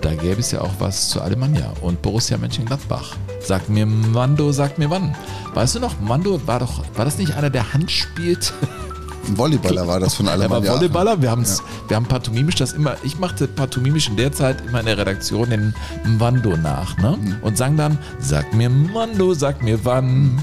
[0.00, 3.16] Da gäbe es ja auch was zu Alemannia und Borussia Mönchengladbach.
[3.40, 5.16] Sag mir Mando, sag mir wann.
[5.52, 8.52] Weißt du noch, Mando war doch, war das nicht einer, der Hand spielt?
[9.26, 10.70] Ein Volleyballer war das von Er Alemannia.
[10.70, 11.22] war Volleyballer.
[11.22, 14.86] Wir, haben's, wir haben pantomimisch das immer, ich machte pantomimisch in der Zeit immer in
[14.86, 15.74] der Redaktion den
[16.18, 17.16] Mando nach, ne?
[17.20, 17.36] Mhm.
[17.42, 20.42] Und sang dann, sag mir Mando, sag mir wann.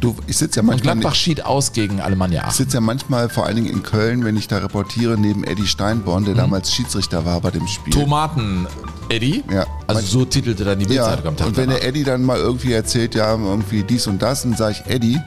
[0.00, 3.28] Du, ich sitze ja Und manchmal, Gladbach schied aus gegen Alemannia ich sitze ja manchmal
[3.28, 6.26] vor allen Dingen in Köln, wenn ich da reportiere, neben Eddie Steinborn, Mhm.
[6.26, 7.92] der damals Schiedsrichter war bei dem Spiel.
[7.92, 8.68] Tomaten
[9.08, 9.42] Eddie.
[9.52, 9.66] Ja.
[9.88, 11.80] Also so titelte dann die Ja, Bildzeitung am Tag und wenn danach.
[11.80, 15.18] der Eddie dann mal irgendwie erzählt, ja, irgendwie dies und das, dann sage ich, Eddie,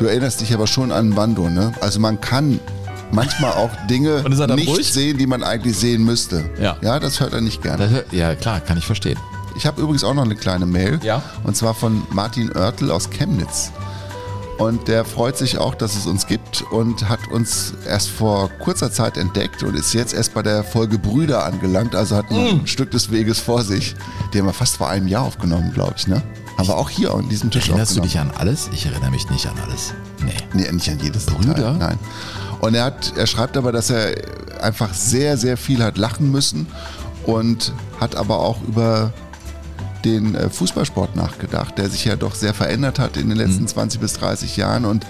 [0.00, 1.72] du erinnerst dich aber schon an Wando, ne?
[1.80, 2.58] Also man kann
[3.12, 4.22] manchmal auch Dinge
[4.56, 4.92] nicht ruhig?
[4.92, 6.48] sehen, die man eigentlich sehen müsste.
[6.60, 6.76] Ja.
[6.80, 7.78] Ja, das hört er nicht gerne.
[7.84, 9.18] Das hör- ja, klar, kann ich verstehen.
[9.56, 11.00] Ich habe übrigens auch noch eine kleine Mail.
[11.02, 11.22] Ja.
[11.44, 13.72] Und zwar von Martin Oertel aus Chemnitz.
[14.58, 18.92] Und der freut sich auch, dass es uns gibt und hat uns erst vor kurzer
[18.92, 22.60] Zeit entdeckt und ist jetzt erst bei der Folge Brüder angelangt, also hat noch Mm.
[22.60, 23.96] ein Stück des Weges vor sich.
[24.34, 26.20] Die haben wir fast vor einem Jahr aufgenommen, glaube ich, ne?
[26.60, 28.68] Haben wir auch hier an diesem Tisch Erinnerst du dich an alles?
[28.74, 29.94] Ich erinnere mich nicht an alles.
[30.22, 30.34] Nee.
[30.52, 31.54] Nee, nicht an jedes Brüder?
[31.54, 31.98] Detail, nein.
[32.60, 34.14] Und er, hat, er schreibt aber, dass er
[34.62, 36.66] einfach sehr, sehr viel hat lachen müssen
[37.24, 39.10] und hat aber auch über
[40.04, 43.98] den äh, Fußballsport nachgedacht, der sich ja doch sehr verändert hat in den letzten 20
[43.98, 45.06] bis 30 Jahren und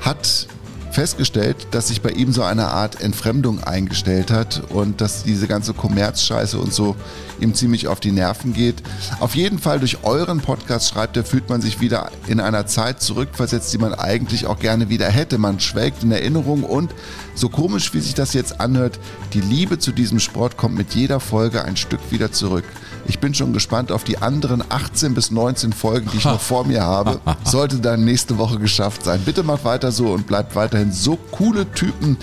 [0.00, 0.48] hat
[0.92, 5.74] festgestellt, dass sich bei ihm so eine Art Entfremdung eingestellt hat und dass diese ganze
[5.74, 6.96] Kommerzscheiße und so
[7.40, 8.82] ihm ziemlich auf die Nerven geht.
[9.20, 13.00] Auf jeden Fall durch euren Podcast schreibt er, fühlt man sich wieder in einer Zeit
[13.00, 15.38] zurückversetzt, die man eigentlich auch gerne wieder hätte.
[15.38, 16.94] Man schwelgt in Erinnerung und
[17.34, 18.98] so komisch wie sich das jetzt anhört,
[19.32, 22.64] die Liebe zu diesem Sport kommt mit jeder Folge ein Stück wieder zurück.
[23.06, 26.64] Ich bin schon gespannt auf die anderen 18 bis 19 Folgen, die ich noch vor
[26.66, 27.20] mir habe.
[27.44, 29.20] Sollte dann nächste Woche geschafft sein.
[29.24, 32.16] Bitte macht weiter so und bleibt weiterhin so coole Typen,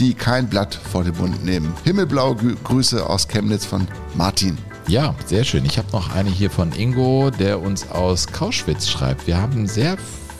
[0.00, 1.72] die kein Blatt vor den Mund nehmen.
[1.84, 4.58] Himmelblaue Grü- Grüße aus Chemnitz von Martin.
[4.86, 5.64] Ja, sehr schön.
[5.64, 9.26] Ich habe noch eine hier von Ingo, der uns aus Kauschwitz schreibt.
[9.26, 9.96] Wir haben sehr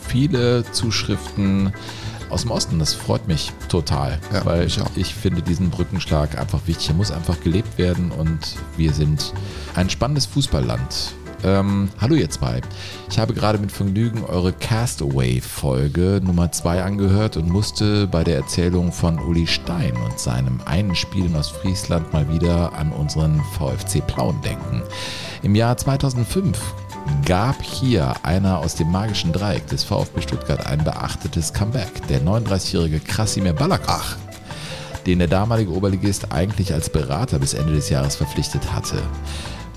[0.06, 1.72] viele Zuschriften
[2.30, 2.78] aus dem Osten.
[2.78, 6.88] Das freut mich total, Ja, weil ich ich finde diesen Brückenschlag einfach wichtig.
[6.90, 9.32] Er muss einfach gelebt werden und wir sind
[9.74, 11.14] ein spannendes Fußballland.
[11.44, 12.60] Ähm, hallo ihr zwei.
[13.08, 18.90] Ich habe gerade mit Vergnügen eure Castaway-Folge Nummer 2 angehört und musste bei der Erzählung
[18.90, 24.40] von Uli Stein und seinem einen Spiel in Ostfriesland mal wieder an unseren VfC Plauen
[24.42, 24.82] denken.
[25.42, 26.58] Im Jahr 2005
[27.24, 32.06] gab hier einer aus dem magischen Dreieck des VfB Stuttgart ein beachtetes Comeback.
[32.08, 34.16] Der 39-jährige Krasimir Balakach
[35.08, 39.02] den der damalige Oberligist eigentlich als Berater bis Ende des Jahres verpflichtet hatte.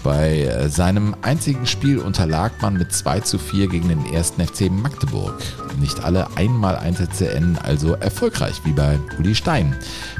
[0.03, 4.33] Bei äh, seinem einzigen Spiel unterlag man mit 2 zu 4 gegen den 1.
[4.37, 5.35] FC Magdeburg.
[5.79, 9.75] Nicht alle Einmal-Einsätze enden also erfolgreich, wie bei Uli Stein.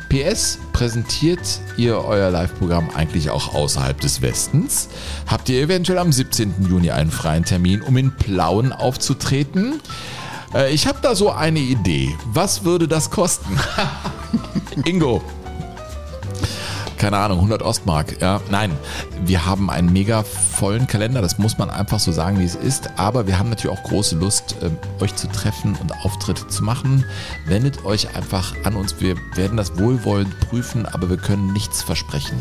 [0.10, 1.40] PS, präsentiert
[1.78, 4.90] ihr euer Live-Programm eigentlich auch außerhalb des Westens?
[5.26, 6.68] Habt ihr eventuell am 17.
[6.70, 9.82] Juni einen freien Termin, um in Plauen aufzutreten?
[10.54, 12.16] Äh, Ich habe da so eine Idee.
[12.34, 13.58] Was würde das kosten?
[14.86, 15.24] Ingo.
[17.02, 18.22] Keine Ahnung, 100 Ostmark.
[18.22, 18.78] Ja, nein,
[19.26, 22.92] wir haben einen mega vollen Kalender, das muss man einfach so sagen, wie es ist.
[22.96, 27.04] Aber wir haben natürlich auch große Lust, ähm, euch zu treffen und Auftritte zu machen.
[27.48, 29.02] Wendet euch einfach an uns.
[29.02, 32.38] Wir werden das wohlwollend prüfen, aber wir können nichts versprechen.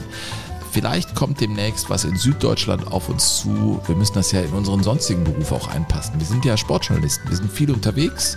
[0.71, 3.81] Vielleicht kommt demnächst was in Süddeutschland auf uns zu.
[3.87, 6.21] Wir müssen das ja in unseren sonstigen Beruf auch einpassen.
[6.21, 8.37] Wir sind ja Sportjournalisten, wir sind viel unterwegs.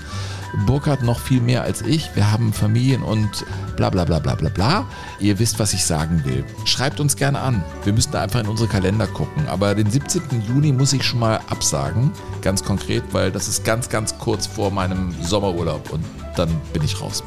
[0.65, 2.15] Burkhard noch viel mehr als ich.
[2.15, 4.85] Wir haben Familien und bla bla bla bla bla bla.
[5.19, 6.45] Ihr wisst, was ich sagen will.
[6.65, 7.63] Schreibt uns gerne an.
[7.83, 9.47] Wir müssen da einfach in unsere Kalender gucken.
[9.47, 10.43] Aber den 17.
[10.47, 12.11] Juni muss ich schon mal absagen.
[12.41, 17.01] Ganz konkret, weil das ist ganz, ganz kurz vor meinem Sommerurlaub und dann bin ich
[17.01, 17.23] raus.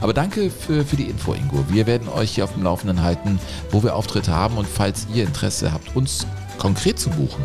[0.00, 1.64] Aber danke für, für die Info, Ingo.
[1.68, 3.38] Wir werden euch hier auf dem Laufenden halten,
[3.70, 4.56] wo wir Auftritte haben.
[4.56, 6.26] Und falls ihr Interesse habt, uns
[6.58, 7.44] konkret zu buchen,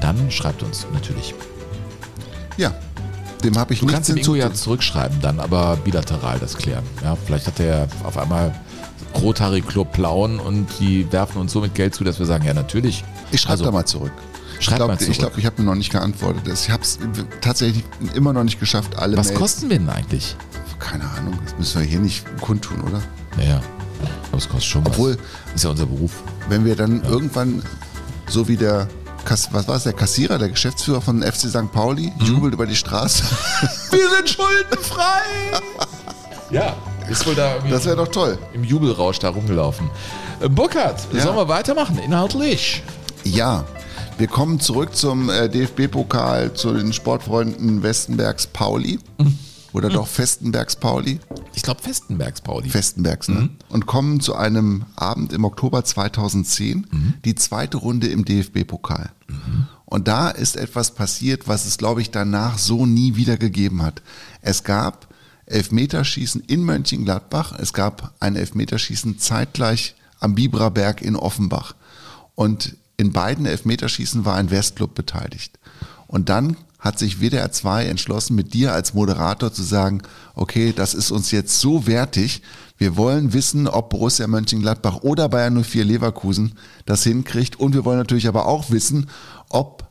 [0.00, 1.34] dann schreibt uns natürlich.
[2.56, 2.74] Ja,
[3.44, 4.62] dem habe ich Du nichts kannst dem Ingo ja hinzuzufügen.
[4.64, 6.84] zurückschreiben, dann aber bilateral das klären.
[7.02, 8.54] Ja, vielleicht hat er auf einmal
[9.20, 12.54] Rotary Club Plauen und die werfen uns so mit Geld zu, dass wir sagen, ja
[12.54, 13.04] natürlich.
[13.30, 14.12] Ich schreibe Also, da mal zurück.
[14.58, 15.10] Ich Schreib glaube, mal zurück.
[15.12, 16.42] ich, glaub, ich habe mir noch nicht geantwortet.
[16.52, 16.98] Ich habe es
[17.40, 19.38] tatsächlich immer noch nicht geschafft, alle Was Mails.
[19.40, 20.36] kosten wir denn eigentlich?
[20.78, 23.00] Keine Ahnung, das müssen wir hier nicht kundtun, oder?
[23.44, 23.60] Ja,
[24.30, 25.54] aber es kostet schon Obwohl, was.
[25.54, 26.12] Ist ja unser Beruf.
[26.48, 27.62] wenn wir dann irgendwann,
[28.28, 28.88] so wie der,
[29.24, 31.70] Kass, was war es, der Kassierer, der Geschäftsführer von FC St.
[31.72, 32.26] Pauli, Mhm.
[32.26, 33.22] jubelt über die Straße.
[33.90, 35.22] Wir sind schuldenfrei!
[36.50, 36.76] ja,
[37.08, 38.38] ist wohl da Das wäre doch toll.
[38.52, 39.90] im Jubelrausch da rumgelaufen.
[40.40, 41.22] Äh, Burkhard, Ja.
[41.22, 42.82] sollen wir weitermachen, inhaltlich?
[43.24, 43.64] Ja,
[44.18, 48.98] wir kommen zurück zum äh, DFB-Pokal, zu den Sportfreunden Westenbergs Pauli.
[49.72, 51.18] Oder doch Festenbergs Pauli.
[51.54, 52.68] Ich glaube Festenbergs, Pauli.
[52.68, 53.50] Festenbergs, ne?
[53.68, 56.86] Und kommen zu einem Abend im Oktober 2010,
[57.24, 59.10] die zweite Runde im DFB-Pokal.
[59.84, 64.02] Und da ist etwas passiert, was es, glaube ich, danach so nie wieder gegeben hat.
[64.40, 65.08] Es gab
[65.46, 71.74] Elfmeterschießen in Mönchengladbach, es gab ein Elfmeterschießen zeitgleich am Biberer Berg in Offenbach.
[72.34, 75.58] Und in beiden Elfmeterschießen war ein Westclub beteiligt.
[76.06, 80.02] Und dann hat sich WDR 2 entschlossen, mit dir als Moderator zu sagen,
[80.34, 82.42] okay, das ist uns jetzt so wertig,
[82.76, 87.98] wir wollen wissen, ob Borussia Mönchengladbach oder Bayern 04 Leverkusen das hinkriegt und wir wollen
[87.98, 89.08] natürlich aber auch wissen,
[89.48, 89.88] ob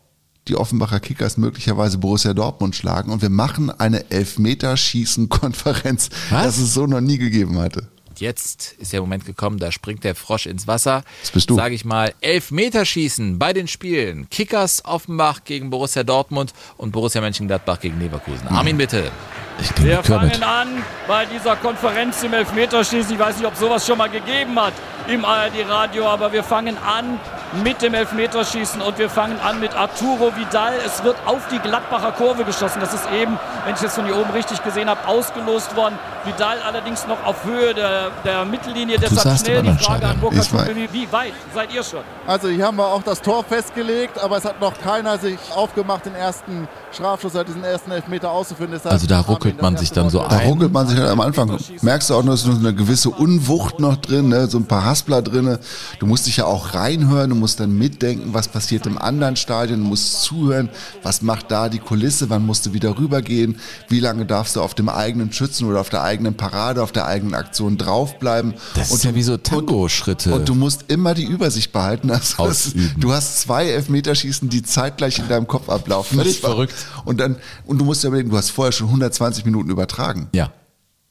[0.49, 6.43] die Offenbacher Kickers möglicherweise Borussia Dortmund schlagen und wir machen eine Elfmeterschießen-Konferenz, Was?
[6.43, 7.87] das es so noch nie gegeben hatte.
[8.21, 11.03] Jetzt ist der Moment gekommen, da springt der Frosch ins Wasser.
[11.21, 11.55] Das bist du.
[11.55, 14.29] Sage ich mal, Elfmeterschießen bei den Spielen.
[14.29, 18.47] Kickers Offenbach gegen Borussia Dortmund und Borussia Mönchengladbach gegen Leverkusen.
[18.47, 19.11] Armin, bitte.
[19.59, 23.13] Ich bin Wir fangen an bei dieser Konferenz im Elfmeterschießen.
[23.13, 24.73] Ich weiß nicht, ob sowas schon mal gegeben hat
[25.07, 27.19] im ARD-Radio, aber wir fangen an
[27.63, 30.73] mit dem Elfmeterschießen und wir fangen an mit Arturo Vidal.
[30.85, 32.79] Es wird auf die Gladbacher Kurve geschossen.
[32.79, 35.97] Das ist eben, wenn ich das von hier oben richtig gesehen habe, ausgelost worden.
[36.23, 38.97] Vidal allerdings noch auf Höhe der, der Mittellinie.
[38.97, 40.19] Deshalb saßt schnell die Frage an.
[40.19, 42.01] Burkhard Huckel, Wie weit seid ihr schon?
[42.25, 46.05] Also hier haben wir auch das Tor festgelegt, aber es hat noch keiner sich aufgemacht,
[46.05, 48.71] den ersten Strafschuss, oder diesen ersten Elfmeter auszuführen.
[48.71, 50.31] Deshalb Also da ruckelt man sich dann so Wort.
[50.31, 50.47] Da ein.
[50.47, 51.57] ruckelt man sich halt am Anfang.
[51.81, 54.47] Merkst du auch noch, es ist noch eine gewisse Unwucht noch drin, ne?
[54.47, 55.57] so ein paar Haspler drin.
[55.99, 59.79] Du musst dich ja auch reinhören, du musst dann mitdenken, was passiert im anderen Stadion,
[59.79, 60.69] musst zuhören,
[61.01, 63.57] was macht da die Kulisse, wann musst du wieder rübergehen,
[63.89, 67.07] wie lange darfst du auf dem eigenen Schützen oder auf der eigenen Parade, auf der
[67.07, 68.53] eigenen Aktion draufbleiben.
[68.75, 70.35] Das ist ja wie so Tango-Schritte.
[70.35, 72.11] Und du musst immer die Übersicht behalten.
[72.21, 72.95] Also das, Ausüben.
[72.99, 76.19] du hast zwei Elfmeterschießen, die zeitgleich in deinem Kopf ablaufen.
[76.19, 76.75] Völlig Das war- verrückt.
[77.05, 80.29] Und dann, und du musst ja überlegen, du hast vorher schon 120 Minuten übertragen.
[80.35, 80.51] Ja.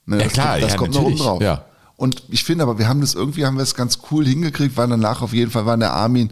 [0.06, 1.42] Ne, Ja, das klar, kommt, das ja, kommt noch oben natürlich, drauf.
[1.42, 1.64] ja.
[2.00, 4.88] Und ich finde aber, wir haben das irgendwie, haben wir es ganz cool hingekriegt, waren
[4.88, 6.30] danach auf jeden Fall, waren der Armin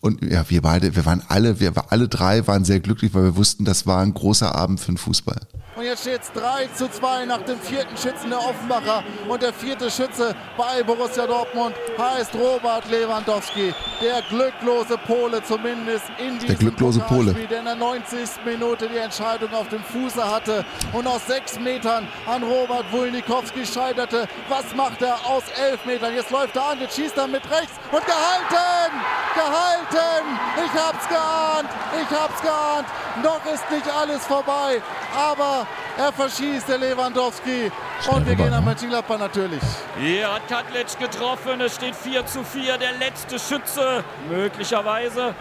[0.00, 3.36] und ja, wir beide, wir waren alle, wir alle drei waren sehr glücklich, weil wir
[3.36, 5.40] wussten, das war ein großer Abend für den Fußball.
[5.78, 9.04] Und jetzt steht es 3 zu 2 nach dem vierten Schützen der Offenbacher.
[9.28, 13.72] Und der vierte Schütze bei Borussia Dortmund heißt Robert Lewandowski.
[14.02, 17.32] Der glücklose Pole zumindest in diesem glücklose Pole.
[17.32, 18.28] Der in der 90.
[18.44, 24.26] Minute die Entscheidung auf dem Fuße hatte und aus sechs Metern an Robert Wulnikowski scheiterte.
[24.48, 26.12] Was macht er aus elf Metern?
[26.12, 28.94] Jetzt läuft er an, jetzt schießt er mit rechts und gehalten!
[29.36, 29.87] Gehalten!
[29.90, 31.68] Ich hab's geahnt!
[32.02, 32.86] Ich hab's geahnt!
[33.22, 34.82] Noch ist nicht alles vorbei,
[35.16, 37.72] aber er verschießt der Lewandowski.
[38.08, 38.66] Und wir gehen nach ne?
[38.66, 39.62] Mönchengladbach natürlich.
[39.98, 41.60] Hier hat Katlitsch getroffen.
[41.60, 42.78] Es steht 4 zu 4.
[42.78, 45.34] Der letzte Schütze, möglicherweise.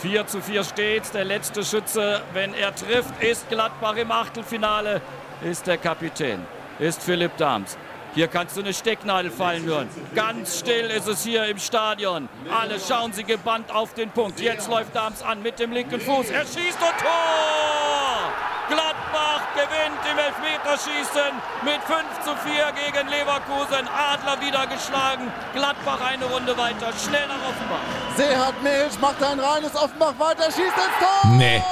[0.00, 1.14] 4 zu 4 steht.
[1.14, 5.00] Der letzte Schütze, wenn er trifft, ist Gladbach im Achtelfinale.
[5.42, 6.46] Ist der Kapitän,
[6.78, 7.76] ist Philipp Dahms.
[8.14, 9.88] Hier kannst du eine Stecknadel fallen hören.
[10.14, 12.28] Ganz still ist es hier im Stadion.
[12.50, 14.40] Alle schauen sie gebannt auf den Punkt.
[14.40, 16.30] Jetzt läuft Dahms an mit dem linken Fuß.
[16.30, 18.32] Er schießt und Tor!
[18.68, 23.88] Gladbach gewinnt im Elfmeterschießen mit 5 zu 4 gegen Leverkusen.
[23.88, 25.32] Adler wieder geschlagen.
[25.52, 26.92] Gladbach eine Runde weiter.
[26.92, 27.80] Schnell nach Offenbach.
[28.16, 31.30] Sehat Milch macht ein reines Offenbach weiter, schießt ins Tor!
[31.32, 31.62] Nee.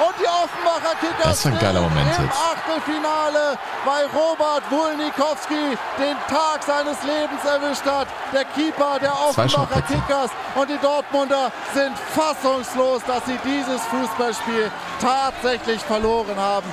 [0.00, 2.36] Und die Offenbacher Kickers Das war ein geiler Moment im jetzt.
[2.36, 8.08] Achtelfinale, weil Robert Wulnikowski den Tag seines Lebens erwischt hat.
[8.32, 9.82] Der Keeper der Offenbacher.
[9.82, 16.66] Kickers und die Dortmunder sind fassungslos, dass sie dieses Fußballspiel tatsächlich verloren haben.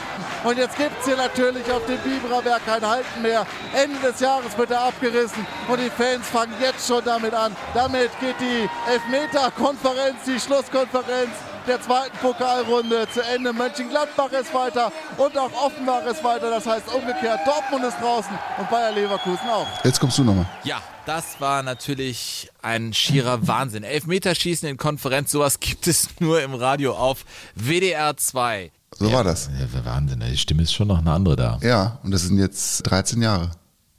[0.43, 3.45] Und jetzt gibt es hier natürlich auf dem Biberer Berg kein Halten mehr.
[3.73, 7.55] Ende des Jahres wird er abgerissen und die Fans fangen jetzt schon damit an.
[7.75, 11.29] Damit geht die Elfmeter-Konferenz, die Schlusskonferenz
[11.67, 13.53] der zweiten Pokalrunde zu Ende.
[13.53, 16.49] Mönchengladbach ist weiter und auch Offenbach ist weiter.
[16.49, 19.67] Das heißt umgekehrt, Dortmund ist draußen und Bayer Leverkusen auch.
[19.83, 20.45] Jetzt kommst du nochmal.
[20.63, 23.83] Ja, das war natürlich ein schierer Wahnsinn.
[23.83, 28.71] Elfmeterschießen in Konferenz, sowas gibt es nur im Radio auf WDR 2.
[28.97, 29.49] So war das.
[29.59, 31.59] Ja, Wahnsinn, die Stimme ist schon noch eine andere da.
[31.61, 33.51] Ja, und das sind jetzt 13 Jahre.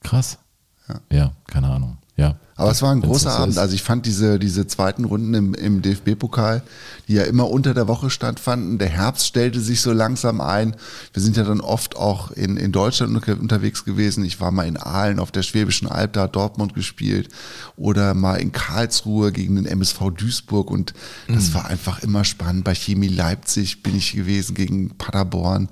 [0.02, 0.38] Krass.
[1.10, 1.98] Ja, keine Ahnung.
[2.54, 3.56] Aber es war ein großer Abend.
[3.58, 6.62] Also ich fand diese, diese zweiten Runden im, im DFB-Pokal,
[7.08, 8.78] die ja immer unter der Woche stattfanden.
[8.78, 10.76] Der Herbst stellte sich so langsam ein.
[11.14, 14.24] Wir sind ja dann oft auch in, in Deutschland unter- unterwegs gewesen.
[14.24, 17.30] Ich war mal in Aalen auf der Schwäbischen Alb, da hat Dortmund gespielt.
[17.76, 20.70] Oder mal in Karlsruhe gegen den MSV Duisburg.
[20.70, 20.92] Und
[21.28, 21.54] das Mhm.
[21.54, 22.64] war einfach immer spannend.
[22.64, 25.68] Bei Chemie Leipzig bin ich gewesen gegen Paderborn.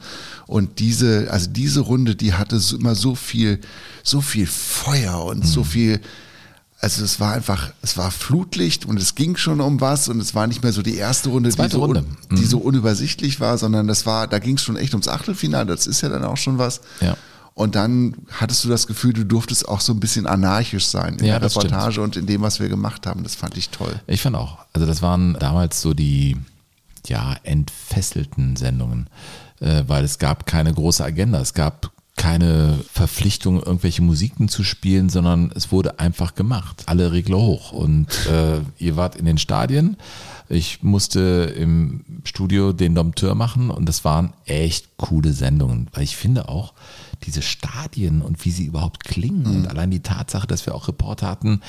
[0.46, 3.60] Und diese, also diese Runde, die hatte immer so viel,
[4.02, 5.46] so viel Feuer und Mhm.
[5.46, 6.00] so viel,
[6.80, 10.34] also es war einfach, es war Flutlicht und es ging schon um was und es
[10.34, 12.04] war nicht mehr so die erste Runde, die so, Runde.
[12.30, 15.66] Un, die so unübersichtlich war, sondern das war, da ging es schon echt ums Achtelfinale,
[15.66, 16.80] das ist ja dann auch schon was.
[17.00, 17.16] Ja.
[17.52, 21.26] Und dann hattest du das Gefühl, du durftest auch so ein bisschen anarchisch sein in
[21.26, 21.66] Ja, der das stimmt.
[21.66, 23.22] Reportage und in dem, was wir gemacht haben.
[23.22, 24.00] Das fand ich toll.
[24.06, 24.58] Ich fand auch.
[24.72, 26.38] Also das waren damals so die
[27.06, 29.10] ja, entfesselten Sendungen,
[29.60, 31.40] äh, weil es gab keine große Agenda.
[31.40, 31.90] Es gab
[32.20, 36.82] keine Verpflichtung, irgendwelche Musiken zu spielen, sondern es wurde einfach gemacht.
[36.84, 37.72] Alle Regler hoch.
[37.72, 39.96] Und äh, ihr wart in den Stadien.
[40.50, 46.14] Ich musste im Studio den Dompteur machen und das waren echt coole Sendungen, weil ich
[46.14, 46.74] finde auch
[47.24, 51.26] diese Stadien und wie sie überhaupt klingen und allein die Tatsache, dass wir auch Reporter
[51.26, 51.60] hatten,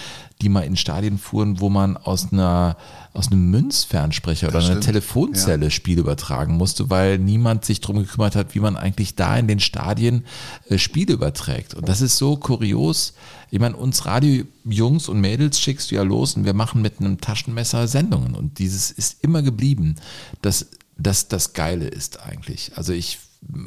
[0.41, 2.77] die mal in Stadien fuhren, wo man aus einer
[3.13, 4.85] aus einem Münzfernsprecher oder Das einer stimmt.
[4.85, 9.47] Telefonzelle Spiele übertragen musste, weil niemand sich drum gekümmert hat, wie man eigentlich da in
[9.47, 10.23] den Stadien
[10.69, 11.73] äh, Spiele überträgt.
[11.73, 13.13] Und das ist so kurios.
[13.49, 17.19] Ich meine, uns Radiojungs und Mädels schickst du ja los und wir machen mit einem
[17.19, 18.33] Taschenmesser Sendungen.
[18.33, 19.95] Und dieses ist immer geblieben,
[20.41, 22.71] dass das das Geile ist eigentlich.
[22.75, 23.19] Also ich,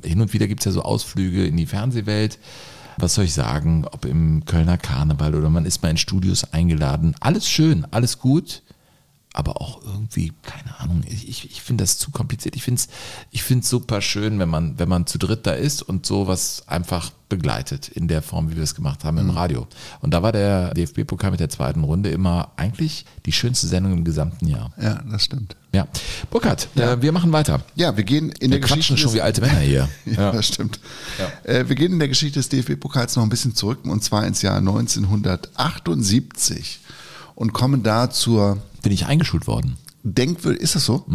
[0.05, 2.39] hin und wieder gibt es ja so Ausflüge in die Fernsehwelt.
[2.97, 7.15] Was soll ich sagen, ob im Kölner Karneval oder man ist mal in Studios eingeladen.
[7.21, 8.63] Alles schön, alles gut
[9.37, 12.55] aber auch irgendwie, keine Ahnung, ich, ich, finde das zu kompliziert.
[12.55, 12.89] Ich finde es
[13.33, 17.11] ich find's super schön, wenn man, wenn man zu dritt da ist und sowas einfach
[17.29, 19.31] begleitet in der Form, wie wir es gemacht haben im Mhm.
[19.33, 19.67] Radio.
[20.01, 24.05] Und da war der DFB-Pokal mit der zweiten Runde immer eigentlich die schönste Sendung im
[24.05, 24.73] gesamten Jahr.
[24.81, 25.57] Ja, das stimmt.
[25.73, 25.89] Ja.
[26.31, 27.61] Burkhard, Äh, wir machen weiter.
[27.75, 28.79] Ja, wir gehen in wir der Geschichte.
[28.83, 29.89] quatschen schon des- wie alte Männer hier.
[30.07, 30.79] ja, das stimmt.
[31.43, 34.43] Äh, wir gehen in der Geschichte des DFB-Pokals noch ein bisschen zurück und zwar ins
[34.43, 36.79] Jahr 1978
[37.35, 38.59] und kommen da zur.
[38.85, 39.79] Bin ich eingeschult worden?
[40.03, 41.07] Denkwürdig, ist das so?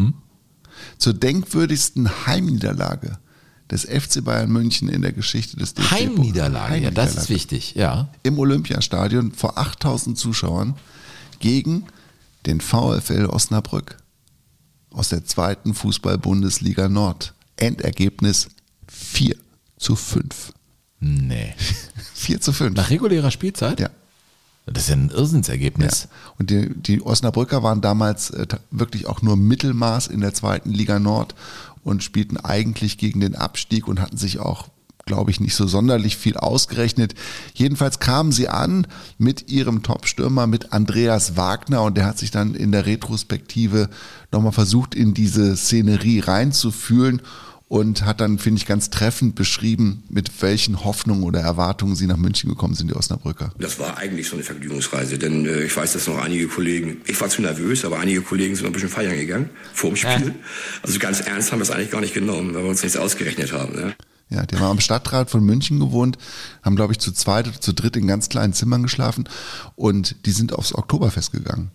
[0.97, 3.19] Zur denkwürdigsten Heimniederlage
[3.69, 5.91] des FC Bayern München in der Geschichte des DFB.
[5.91, 8.09] Heimniederlage, ja, das ist wichtig, ja.
[8.23, 10.77] Im Olympiastadion vor 8000 Zuschauern
[11.39, 11.85] gegen
[12.47, 13.97] den VfL Osnabrück
[14.89, 17.35] aus der zweiten Fußball-Bundesliga Nord.
[17.57, 18.49] Endergebnis
[18.87, 19.35] 4
[19.77, 20.53] zu 5.
[21.01, 21.53] Nee.
[22.15, 22.75] 4 zu 5.
[22.75, 23.79] Nach regulärer Spielzeit?
[23.79, 23.91] Ja.
[24.73, 26.03] Das ist ja ein Irrsinnsergebnis.
[26.03, 26.09] Ja.
[26.37, 30.99] Und die, die Osnabrücker waren damals äh, wirklich auch nur Mittelmaß in der zweiten Liga
[30.99, 31.35] Nord
[31.83, 34.67] und spielten eigentlich gegen den Abstieg und hatten sich auch,
[35.05, 37.15] glaube ich, nicht so sonderlich viel ausgerechnet.
[37.53, 38.85] Jedenfalls kamen sie an
[39.17, 43.89] mit ihrem Topstürmer, mit Andreas Wagner und der hat sich dann in der Retrospektive
[44.31, 47.21] nochmal versucht, in diese Szenerie reinzufühlen
[47.69, 52.17] und hat dann, finde ich, ganz treffend beschrieben, mit welchen Hoffnungen oder Erwartungen sie nach
[52.17, 53.53] München gekommen sind, die Osnabrücker.
[53.59, 57.21] Das war eigentlich so eine Vergnügungsreise, denn äh, ich weiß, dass noch einige Kollegen, ich
[57.21, 60.35] war zu nervös, aber einige Kollegen sind noch ein bisschen feiern gegangen vor dem Spiel.
[60.81, 63.53] Also ganz ernst haben wir es eigentlich gar nicht genommen, weil wir uns nichts ausgerechnet
[63.53, 63.75] haben.
[63.75, 63.95] Ne?
[64.29, 66.17] Ja, die haben am Stadtrat von München gewohnt,
[66.63, 69.29] haben, glaube ich, zu zweit oder zu dritt in ganz kleinen Zimmern geschlafen
[69.75, 71.69] und die sind aufs Oktoberfest gegangen.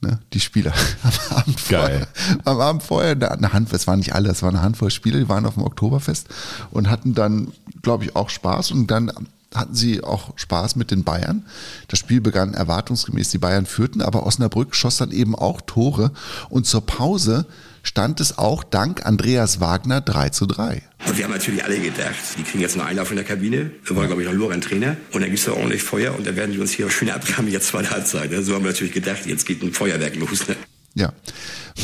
[0.00, 0.72] Ne, die Spieler.
[1.02, 1.60] Am Abend.
[1.60, 2.08] Vorher,
[2.44, 5.18] am Abend vorher eine, eine Hand, es waren nicht alle, es waren eine Handvoll Spieler,
[5.18, 6.28] die waren auf dem Oktoberfest
[6.70, 7.48] und hatten dann,
[7.82, 9.10] glaube ich, auch Spaß und dann
[9.52, 11.46] hatten sie auch Spaß mit den Bayern.
[11.88, 16.12] Das Spiel begann erwartungsgemäß, die Bayern führten, aber Osnabrück schoss dann eben auch Tore
[16.48, 17.46] und zur Pause
[17.88, 20.82] stand es auch dank Andreas Wagner 3 zu 3.
[21.06, 23.70] Und wir haben natürlich alle gedacht, die kriegen jetzt einen Einlauf in der Kabine.
[23.88, 24.98] Da war, glaube ich, noch Loren Trainer.
[25.12, 27.68] Und dann gibt's da ordentlich Feuer und dann werden die uns hier schön abgraben, jetzt
[27.68, 28.30] zweite Halbzeit.
[28.30, 28.42] Ne?
[28.42, 30.46] So haben wir natürlich gedacht, jetzt geht ein Feuerwerk los.
[30.46, 30.56] Ne?
[30.94, 31.14] Ja.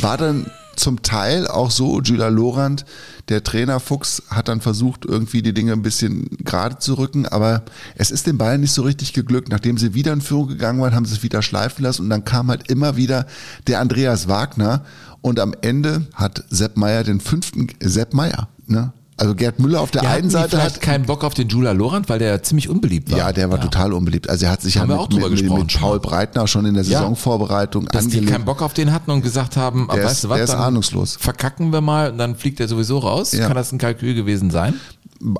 [0.02, 2.84] War dann zum Teil auch so, Julia Lorand,
[3.28, 7.62] der Trainer Fuchs, hat dann versucht, irgendwie die Dinge ein bisschen gerade zu rücken, aber
[7.94, 9.48] es ist den Bayern nicht so richtig geglückt.
[9.48, 12.24] Nachdem sie wieder in Führung gegangen waren, haben sie es wieder schleifen lassen und dann
[12.24, 13.26] kam halt immer wieder
[13.66, 14.84] der Andreas Wagner
[15.24, 18.92] und am Ende hat Sepp Meier den fünften, Sepp Meier, ne?
[19.16, 21.70] Also Gerd Müller auf der Ja, einen die Seite hat keinen Bock auf den Jula
[21.70, 23.18] Lorand, weil der ziemlich unbeliebt war.
[23.18, 24.28] ja, der war total unbeliebt.
[24.28, 26.48] Also er hat sich Haben ja wir mit, auch drüber mit, mit schon Paul Breitner
[26.48, 26.98] schon in der Ja.
[26.98, 28.32] Saisonvorbereitung Dass die angelegt.
[28.32, 30.50] keinen Bock auf den hatten und gesagt haben, Der ist- weißt du was, der ist
[30.54, 31.16] ahnungslos.
[31.20, 33.30] verkacken wir mal und dann fliegt er sowieso raus.
[33.30, 33.46] Ja.
[33.46, 34.74] Kann das ein Kalkül gewesen sein?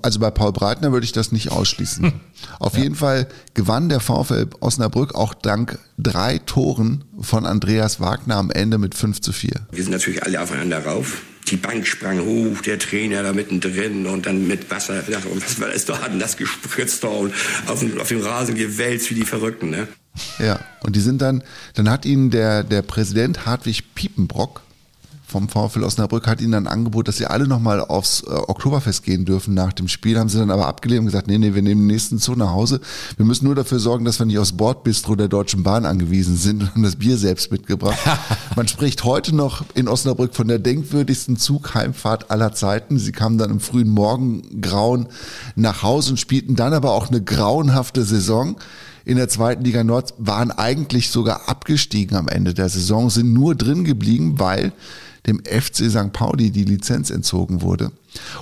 [0.02, 2.12] Also bei Paul Breitner würde ich das nicht ausschließen.
[2.58, 8.50] Auf jeden Fall gewann der VfL Osnabrück auch dank drei Toren von Andreas Wagner am
[8.50, 9.50] Ende mit 5 zu 4.
[9.72, 11.22] Wir sind natürlich alle aufeinander rauf.
[11.48, 15.00] Die Bank sprang hoch, der Trainer da mittendrin und dann mit Wasser.
[15.06, 16.00] Ich dachte, was war das da?
[16.00, 17.34] Hatten das gespritzt da und
[17.66, 19.68] auf dem, auf dem Rasen gewälzt wie die Verrückten.
[19.68, 19.86] Ne?
[20.38, 21.42] Ja, und die sind dann,
[21.74, 24.62] dann hat ihnen der, der Präsident Hartwig Piepenbrock
[25.34, 29.24] vom VfL Osnabrück hat ihnen dann Angebot, dass sie alle nochmal aufs äh, Oktoberfest gehen
[29.24, 30.16] dürfen nach dem Spiel.
[30.16, 32.50] Haben sie dann aber abgelehnt und gesagt, nee, nee, wir nehmen den nächsten Zug nach
[32.50, 32.80] Hause.
[33.16, 36.62] Wir müssen nur dafür sorgen, dass wir nicht aufs Bordbistro der Deutschen Bahn angewiesen sind
[36.62, 37.98] und haben das Bier selbst mitgebracht.
[38.54, 43.00] Man spricht heute noch in Osnabrück von der denkwürdigsten Zugheimfahrt aller Zeiten.
[43.00, 45.08] Sie kamen dann im frühen Morgengrauen
[45.56, 48.54] nach Hause und spielten dann aber auch eine grauenhafte Saison
[49.06, 53.54] in der zweiten Liga Nord waren eigentlich sogar abgestiegen am Ende der Saison, sind nur
[53.54, 54.72] drin geblieben, weil
[55.26, 56.12] dem FC St.
[56.12, 57.92] Pauli die Lizenz entzogen wurde.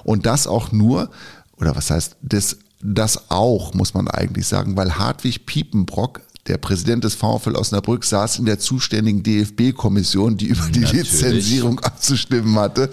[0.05, 1.11] Und das auch nur,
[1.57, 7.05] oder was heißt, das das auch, muss man eigentlich sagen, weil Hartwig Piepenbrock der Präsident
[7.05, 11.13] des VfL Osnabrück saß in der zuständigen DFB-Kommission, die über die Natürlich.
[11.13, 12.91] Lizenzierung abzustimmen hatte.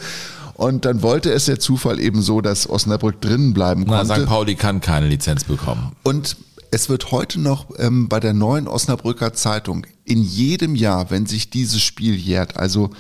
[0.54, 4.22] Und dann wollte es der Zufall eben so, dass Osnabrück drinnen bleiben Na, konnte.
[4.22, 4.28] St.
[4.28, 5.94] Pauli kann keine Lizenz bekommen.
[6.04, 6.38] Und
[6.70, 11.50] es wird heute noch ähm, bei der neuen Osnabrücker Zeitung in jedem Jahr, wenn sich
[11.50, 12.92] dieses Spiel jährt, also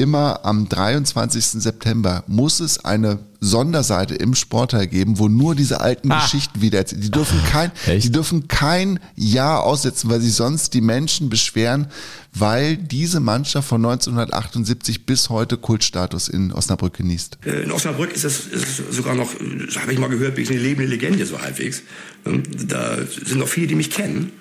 [0.00, 1.62] immer am 23.
[1.62, 6.20] September, muss es eine Sonderseite im Sportteil geben, wo nur diese alten Ah.
[6.22, 7.04] Geschichten wieder erzählt.
[7.04, 11.86] Die dürfen kein, die dürfen kein Jahr aussetzen, weil sie sonst die Menschen beschweren,
[12.34, 17.38] weil diese Mannschaft von 1978 bis heute Kultstatus in Osnabrück genießt.
[17.46, 18.42] Äh, In Osnabrück ist es
[18.90, 19.30] sogar noch,
[19.66, 21.82] das habe ich mal gehört, wie eine lebende Legende so halbwegs.
[22.26, 24.32] Ähm, Da sind noch viele, die mich kennen.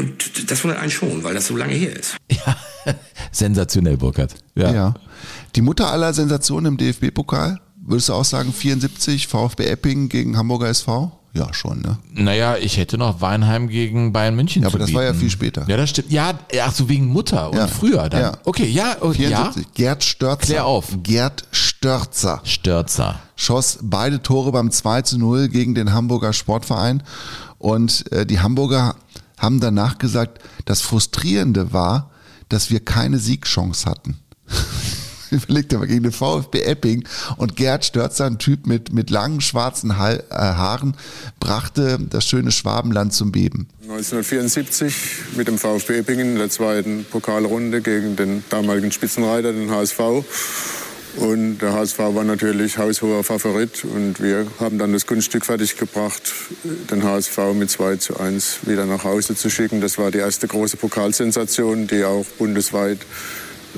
[0.00, 2.16] Und das wundert einen schon, weil das so lange her ist.
[3.32, 4.34] Sensationell, Burkhard.
[4.54, 4.72] Ja.
[4.72, 4.94] Ja.
[5.56, 10.68] Die Mutter aller Sensationen im DFB-Pokal, würdest du auch sagen, 74, VfB Epping gegen Hamburger
[10.68, 11.12] SV?
[11.32, 11.96] Ja, schon, ne?
[12.12, 15.20] Naja, ich hätte noch Weinheim gegen Bayern München Ja, zu aber das war ja bieten.
[15.20, 15.64] viel später.
[15.68, 16.10] Ja, das stimmt.
[16.10, 16.32] Ja,
[16.62, 17.68] ach so wegen Mutter und Ja.
[17.68, 18.20] früher dann.
[18.20, 18.32] Ja.
[18.44, 19.62] Okay, ja, oh, 74.
[19.62, 19.68] ja.
[19.74, 20.46] Gerd Störzer.
[20.46, 20.86] Klär auf.
[21.04, 22.40] Gerd Störzer.
[22.42, 23.20] Störzer.
[23.36, 27.04] Schoss beide Tore beim 2 zu 0 gegen den Hamburger Sportverein.
[27.58, 28.96] Und äh, die Hamburger
[29.40, 32.10] haben danach gesagt, das Frustrierende war,
[32.48, 34.18] dass wir keine Siegchance hatten.
[35.30, 37.04] Überleg dir mal, gegen den VfB Epping
[37.36, 40.96] und Gerd Störzer, ein Typ mit, mit langen schwarzen ha äh, Haaren,
[41.38, 43.68] brachte das schöne Schwabenland zum Beben.
[43.82, 44.94] 1974
[45.36, 50.00] mit dem VfB Eppingen in der zweiten Pokalrunde gegen den damaligen Spitzenreiter, den HSV.
[51.16, 56.32] Und der HSV war natürlich haushoher Favorit und wir haben dann das Kunststück fertiggebracht,
[56.90, 59.80] den HSV mit 2 zu 1 wieder nach Hause zu schicken.
[59.80, 62.98] Das war die erste große Pokalsensation, die auch bundesweit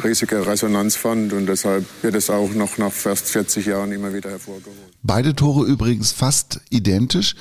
[0.03, 4.31] riesige Resonanz fand und deshalb wird es auch noch nach fast 40 Jahren immer wieder
[4.31, 4.79] hervorgeholt.
[5.03, 7.35] Beide Tore übrigens fast identisch.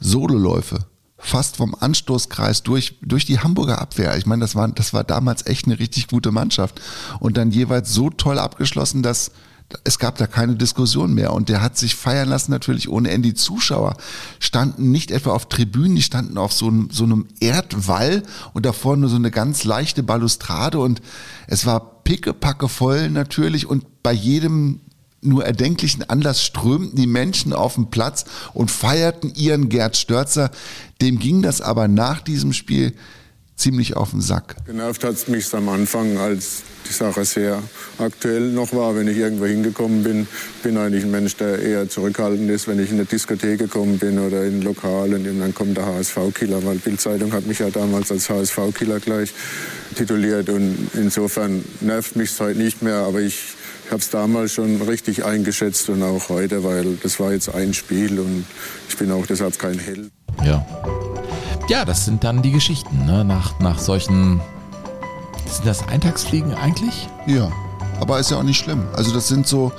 [0.00, 0.86] Sololäufe.
[1.26, 4.16] Fast vom Anstoßkreis durch, durch die Hamburger Abwehr.
[4.18, 6.82] Ich meine, das war, das war damals echt eine richtig gute Mannschaft.
[7.18, 9.30] Und dann jeweils so toll abgeschlossen, dass
[9.84, 11.32] es gab da keine Diskussion mehr.
[11.32, 13.28] Und der hat sich feiern lassen, natürlich ohne Ende.
[13.28, 13.96] Die Zuschauer
[14.38, 18.22] standen nicht etwa auf Tribünen, die standen auf so einem, so einem Erdwall
[18.52, 20.78] und davor nur so eine ganz leichte Balustrade.
[20.78, 21.00] Und
[21.46, 23.66] es war pickepacke voll natürlich.
[23.66, 24.80] Und bei jedem
[25.24, 30.50] nur erdenklichen Anlass strömten die Menschen auf den Platz und feierten ihren Gerd Störzer.
[31.00, 32.94] Dem ging das aber nach diesem Spiel
[33.56, 34.56] ziemlich auf den Sack.
[34.66, 37.62] Genervt hat es mich am Anfang, als die Sache sehr
[37.98, 38.96] aktuell noch war.
[38.96, 40.26] Wenn ich irgendwo hingekommen bin,
[40.62, 42.66] bin eigentlich ein Mensch, der eher zurückhaltend ist.
[42.66, 45.86] Wenn ich in eine Diskothek gekommen bin oder in ein Lokal und dann kommt der
[45.86, 49.32] HSV-Killer, weil Bild-Zeitung hat mich ja damals als HSV-Killer gleich
[49.94, 50.48] tituliert.
[50.48, 53.54] Und insofern nervt mich es heute nicht mehr, aber ich
[53.94, 58.18] habe es damals schon richtig eingeschätzt und auch heute, weil das war jetzt ein Spiel
[58.18, 58.44] und
[58.88, 60.10] ich bin auch deshalb kein Held.
[60.44, 60.66] Ja.
[61.68, 63.24] Ja, das sind dann die Geschichten, ne?
[63.24, 64.40] Nach, nach solchen.
[65.46, 67.08] Sind das Eintagsfliegen eigentlich?
[67.26, 67.52] Ja.
[68.00, 68.82] Aber ist ja auch nicht schlimm.
[68.94, 69.70] Also das sind so,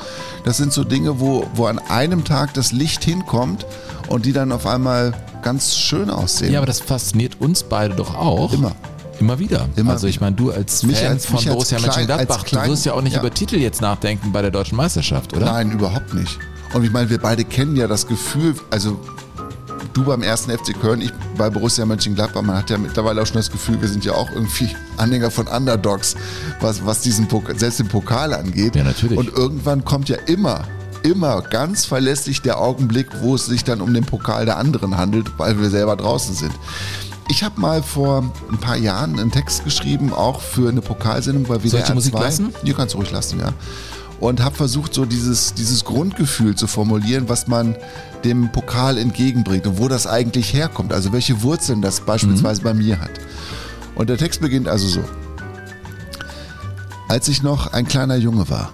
[0.46, 3.66] das sind so Dinge, wo, wo an einem Tag das Licht hinkommt
[4.08, 6.54] und die dann auf einmal ganz schön aussehen.
[6.54, 8.54] Ja, aber das fasziniert uns beide doch auch.
[8.54, 8.72] Immer.
[9.20, 9.68] Immer wieder.
[9.76, 12.36] Immer also ich meine, du als Mich Fan als- von mich als Borussia klein- Mönchengladbach,
[12.40, 13.20] als klein- du wirst ja auch nicht ja.
[13.20, 15.46] über Titel jetzt nachdenken bei der deutschen Meisterschaft, oder?
[15.46, 16.38] Nein, überhaupt nicht.
[16.74, 19.00] Und ich meine, wir beide kennen ja das Gefühl, also
[19.94, 23.38] du beim ersten FC Köln, ich bei Borussia Mönchengladbach, man hat ja mittlerweile auch schon
[23.38, 26.16] das Gefühl, wir sind ja auch irgendwie Anhänger von Underdogs,
[26.60, 28.76] was, was diesen Pokal, selbst den Pokal angeht.
[28.76, 29.18] Ja, natürlich.
[29.18, 30.66] Und irgendwann kommt ja immer,
[31.04, 35.28] immer ganz verlässlich der Augenblick, wo es sich dann um den Pokal der anderen handelt,
[35.38, 36.52] weil wir selber draußen sind.
[37.28, 41.60] Ich habe mal vor ein paar Jahren einen Text geschrieben, auch für eine Pokalsendung bei
[41.60, 42.20] WDR Soll ich die Musik 2.
[42.22, 42.54] lassen?
[42.64, 43.54] Die kannst du ruhig lassen, ja.
[44.20, 47.76] Und habe versucht, so dieses, dieses Grundgefühl zu formulieren, was man
[48.24, 50.94] dem Pokal entgegenbringt und wo das eigentlich herkommt.
[50.94, 53.12] Also welche Wurzeln das beispielsweise bei mir hat.
[53.96, 55.04] Und der Text beginnt also so.
[57.08, 58.72] Als ich noch ein kleiner Junge war,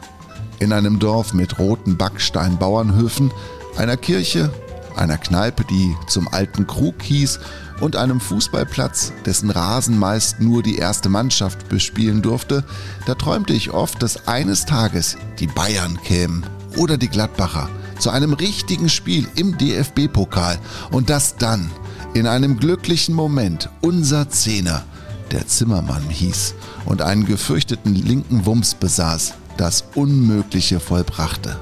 [0.59, 3.31] in einem Dorf mit roten Backsteinbauernhöfen,
[3.77, 4.51] einer Kirche,
[4.97, 7.39] einer Kneipe, die zum alten Krug hieß,
[7.81, 12.63] und einem Fußballplatz, dessen Rasen meist nur die erste Mannschaft bespielen durfte,
[13.05, 16.45] da träumte ich oft, dass eines Tages die Bayern kämen
[16.77, 17.69] oder die Gladbacher
[17.99, 20.59] zu einem richtigen Spiel im DFB-Pokal
[20.91, 21.69] und dass dann
[22.13, 24.83] in einem glücklichen Moment unser Zehner,
[25.31, 31.57] der Zimmermann hieß und einen gefürchteten linken Wumms besaß, das Unmögliche vollbrachte.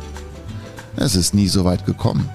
[0.95, 2.29] Es ist nie so weit gekommen.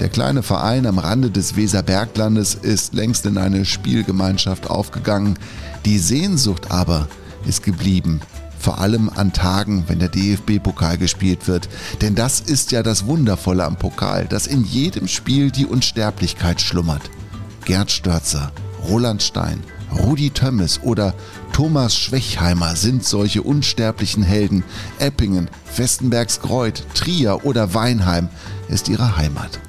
[0.00, 5.38] Der kleine Verein am Rande des Weserberglandes ist längst in eine Spielgemeinschaft aufgegangen.
[5.84, 7.08] Die Sehnsucht aber
[7.46, 8.20] ist geblieben
[8.58, 11.68] Vor allem an Tagen, wenn der DFB-Pokal gespielt wird.
[12.00, 17.02] Denn das ist ja das Wundervolle am Pokal, dass in jedem Spiel die Unsterblichkeit schlummert.
[17.66, 18.52] Gerd Störzer,
[18.88, 21.14] Roland Stein, Rudi Tömmes oder
[21.52, 24.64] Thomas Schwechheimer sind solche unsterblichen Helden.
[24.98, 28.28] Eppingen, Westenbergskreuth, Trier oder Weinheim
[28.68, 29.60] ist ihre Heimat.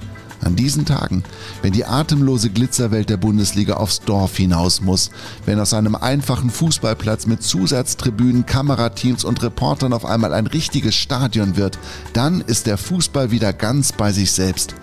[0.46, 1.24] An diesen Tagen,
[1.64, 5.10] wenn die atemlose Glitzerwelt der Bundesliga aufs Dorf hinaus muss,
[5.48, 11.58] wenn aus einem einfachen Fußballplatz mit Zusatztribünen, Kamerateams und Reportern auf einmal ein richtiges Stadion
[11.58, 11.80] wird,
[12.14, 14.76] dann ist der Fußball wieder ganz bei sich selbst.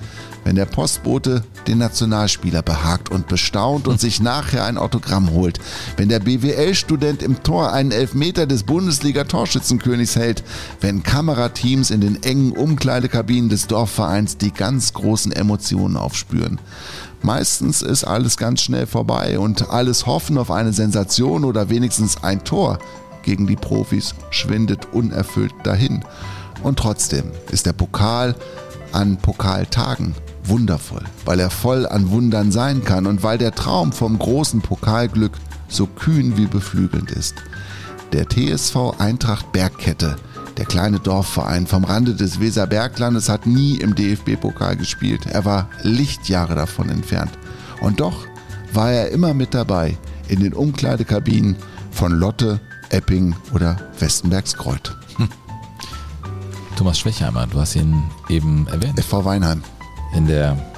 [0.45, 5.61] Wenn der Postbote den Nationalspieler behagt und bestaunt und sich nachher ein Autogramm holt,
[5.97, 10.43] wenn der BWL-Student im Tor einen Elfmeter des Bundesliga-Torschützenkönigs hält,
[10.81, 15.52] wenn Kamerateams in den engen Umkleidekabinen des Dorfvereins die ganz großen Emotionen
[15.97, 16.61] aufspüren.
[17.23, 22.45] Meistens ist alles ganz schnell vorbei und alles Hoffen auf eine Sensation oder wenigstens ein
[22.45, 22.79] Tor
[23.23, 26.05] gegen die Profis schwindet unerfüllt dahin.
[26.63, 28.35] Und trotzdem ist der Pokal
[28.93, 34.19] an Pokaltagen wundervoll, weil er voll an Wundern sein kann und weil der Traum vom
[34.19, 35.33] großen Pokalglück
[35.69, 37.35] so kühn wie beflügelnd ist.
[38.13, 40.17] Der TSV Eintracht Bergkette,
[40.63, 45.27] der kleine Dorfverein vom Rande des Weserberglandes, hat nie im DFB-Pokal gespielt.
[45.27, 47.33] Er war Lichtjahre davon entfernt.
[47.81, 48.29] Und doch
[48.73, 49.99] war er immer mit dabei
[50.29, 51.57] in den Umkleidekabinen
[51.91, 52.61] von Lotte,
[52.91, 54.97] Epping oder Westenbergskreuth.
[56.77, 59.01] Thomas Schwechheimer, du hast ihn eben erwähnt.
[59.01, 59.65] FV Weinheim.
[60.15, 60.72] In der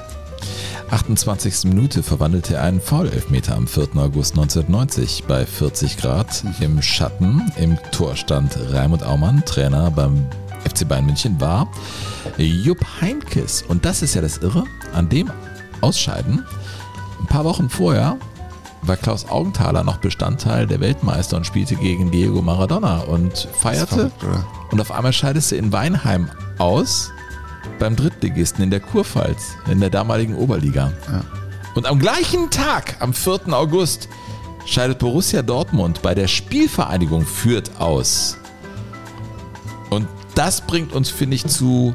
[0.90, 1.64] 28.
[1.64, 3.96] Minute verwandelte er einen Foul-Elfmeter am 4.
[3.96, 7.50] August 1990 bei 40 Grad im Schatten.
[7.56, 10.26] Im Tor stand Raimund Aumann, Trainer beim
[10.64, 11.68] FC Bayern München war
[12.38, 13.62] Jupp Heinkes.
[13.62, 15.30] Und das ist ja das Irre, an dem
[15.80, 16.44] Ausscheiden.
[17.20, 18.18] Ein paar Wochen vorher
[18.82, 24.10] war Klaus Augenthaler noch Bestandteil der Weltmeister und spielte gegen Diego Maradona und feierte.
[24.20, 26.28] verrückt, und auf einmal scheidest du in Weinheim
[26.58, 27.10] aus
[27.78, 30.92] beim Drittligisten in der Kurpfalz, in der damaligen Oberliga.
[31.74, 33.52] Und am gleichen Tag, am 4.
[33.52, 34.08] August,
[34.66, 38.38] scheidet Borussia Dortmund bei der Spielvereinigung Fürth aus.
[39.90, 41.94] Und das bringt uns, finde ich, zu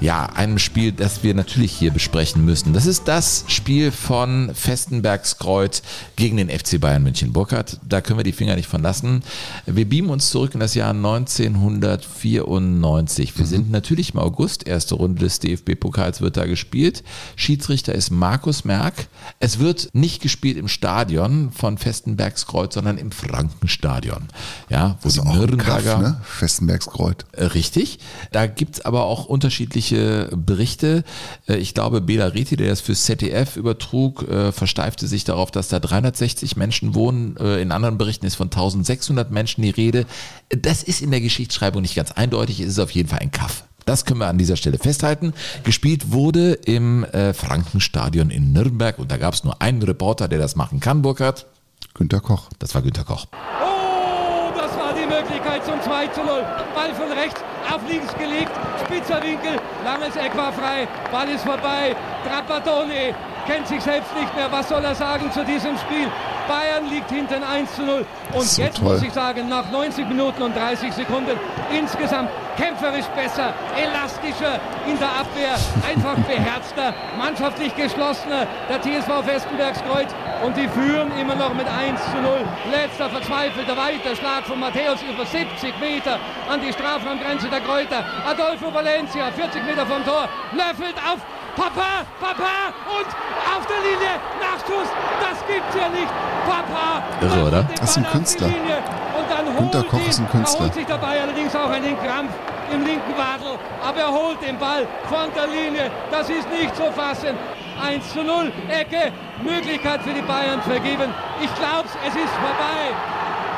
[0.00, 2.72] ja, einem Spiel, das wir natürlich hier besprechen müssen.
[2.74, 5.82] Das ist das Spiel von Festenbergskreuz
[6.16, 7.32] gegen den FC Bayern München.
[7.32, 9.22] Burkhardt, da können wir die Finger nicht von lassen.
[9.66, 13.38] Wir beamen uns zurück in das Jahr 1994.
[13.38, 17.02] Wir sind natürlich im August, erste Runde des DFB-Pokals wird da gespielt.
[17.36, 19.06] Schiedsrichter ist Markus Merck.
[19.40, 24.24] Es wird nicht gespielt im Stadion von Festenbergskreuz, sondern im Frankenstadion.
[24.68, 26.20] Ja, wo Das die Nürnberger Kaff, ne?
[26.24, 27.24] Festenbergskreuth.
[27.32, 27.98] äh, Richtig.
[28.32, 31.04] Da gibt's aber auch unterschiedliche Berichte.
[31.48, 35.68] Äh, Ich glaube, Bela Reti, der das für ZDF übertrug, äh, versteifte sich darauf, dass
[35.68, 37.36] da 360 Menschen wohnen.
[37.36, 40.06] Äh, In anderen Berichten ist von 1600 Menschen die Rede.
[40.50, 42.60] Das ist in der Geschichtsschreibung nicht ganz eindeutig.
[42.60, 43.64] Es ist auf jeden Fall ein Kaff.
[43.86, 45.34] Das können wir an dieser Stelle festhalten.
[45.62, 50.38] Gespielt wurde im äh, Frankenstadion in Nürnberg und da gab es nur einen Reporter, der
[50.38, 51.46] das machen kann, Burkhard.
[51.92, 52.48] Günter Koch.
[52.58, 53.26] Das war Günter Koch.
[53.32, 56.28] Oh, das war die Möglichkeit zum 2 zu 0.
[56.74, 57.40] Ball von rechts
[57.72, 58.50] auf links gelegt,
[58.84, 61.94] spitzer Winkel, langes Eck war frei, Ball ist vorbei.
[62.28, 63.14] Trapattoni
[63.46, 64.50] kennt sich selbst nicht mehr.
[64.50, 66.08] Was soll er sagen zu diesem Spiel?
[66.48, 68.04] Bayern liegt hinten 1 zu 0.
[68.32, 68.92] Und So jetzt toll.
[68.94, 71.38] muss ich sagen, nach 90 Minuten und 30 Sekunden
[71.72, 75.54] insgesamt kämpferisch besser, elastischer in der Abwehr,
[75.88, 78.46] einfach beherzter, mannschaftlich geschlossener.
[78.68, 82.44] Der TSV Festenbergskreuz und die führen immer noch mit 1 zu 0.
[82.70, 86.18] Letzter verzweifelter Weiterschlag von Matthäus über 70 Meter
[86.50, 88.04] an die Strafraumgrenze der Kräuter.
[88.26, 91.20] Adolfo Valencia, 40 Meter vom Tor, löffelt auf
[91.54, 93.06] Papa, Papa und
[93.54, 94.90] auf der Linie Nachschuss.
[95.22, 96.10] Das gibt's ja nicht.
[96.44, 97.02] Papa.
[97.20, 97.62] Irre, oder?
[97.78, 98.48] Das ist ein Künstler.
[98.48, 98.78] Linie
[99.16, 100.64] Und dann Günter holt Koch ihn, ist ein Künstler.
[100.64, 102.32] holt sich dabei allerdings auch einen Krampf
[102.72, 103.56] im linken Wadel.
[103.86, 105.90] Aber er holt den Ball von der Linie.
[106.10, 107.38] Das ist nicht zu fassen.
[107.80, 111.12] 1 zu 0, Ecke, Möglichkeit für die Bayern vergeben.
[111.40, 112.82] Ich glaube, es ist vorbei.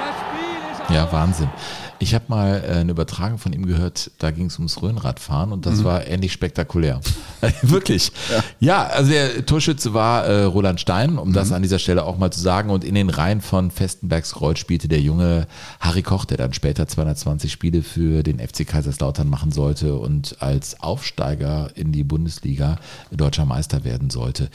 [0.05, 1.51] Das Spiel ist Ja, Wahnsinn.
[1.99, 5.65] Ich habe mal äh, eine Übertragung von ihm gehört, da ging es ums Rhönradfahren und
[5.65, 5.85] das Mhm.
[5.85, 7.01] war ähnlich spektakulär.
[7.63, 8.13] Wirklich.
[8.61, 8.87] Ja.
[8.87, 11.33] also der Torschütze war äh, Roland Stein, um Mhm.
[11.33, 12.71] das an dieser Stelle auch mal zu sagen.
[12.71, 15.47] Und in den Reihen von Festenbergskreuz spielte der junge
[15.81, 20.81] Harry Koch, der dann später 220 Spiele für den FC Kaiserslautern machen sollte und als
[20.81, 22.79] Aufsteiger in die Bundesliga
[23.11, 24.51] deutscher Meister werden sollte.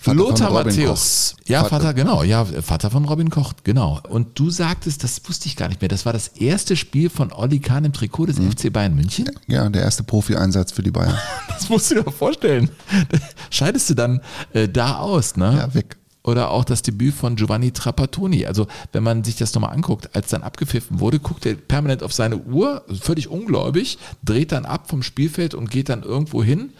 [0.00, 1.34] Vater Lothar Matthäus.
[1.38, 1.48] Koch.
[1.48, 2.22] Ja, Vater- Vater, genau.
[2.22, 4.00] Ja, Vater von Robin Koch, genau.
[4.08, 7.32] Und du sagtest, das wusste ich gar nicht mehr, das war das erste Spiel von
[7.32, 9.28] Olli Kahn im Trikot des FC Bayern München?
[9.48, 11.18] Ja, der erste Profi-Einsatz für die Bayern.
[11.48, 12.70] Das musst du dir doch vorstellen.
[13.50, 14.20] Scheidest du dann
[14.52, 15.54] äh, da aus, ne?
[15.56, 15.96] Ja, weg.
[16.22, 18.46] oder auch das Debüt von Giovanni Trapattoni.
[18.46, 22.12] Also wenn man sich das nochmal anguckt, als dann abgepfiffen wurde, guckt er permanent auf
[22.12, 26.70] seine Uhr, völlig ungläubig, dreht dann ab vom Spielfeld und geht dann irgendwo hin.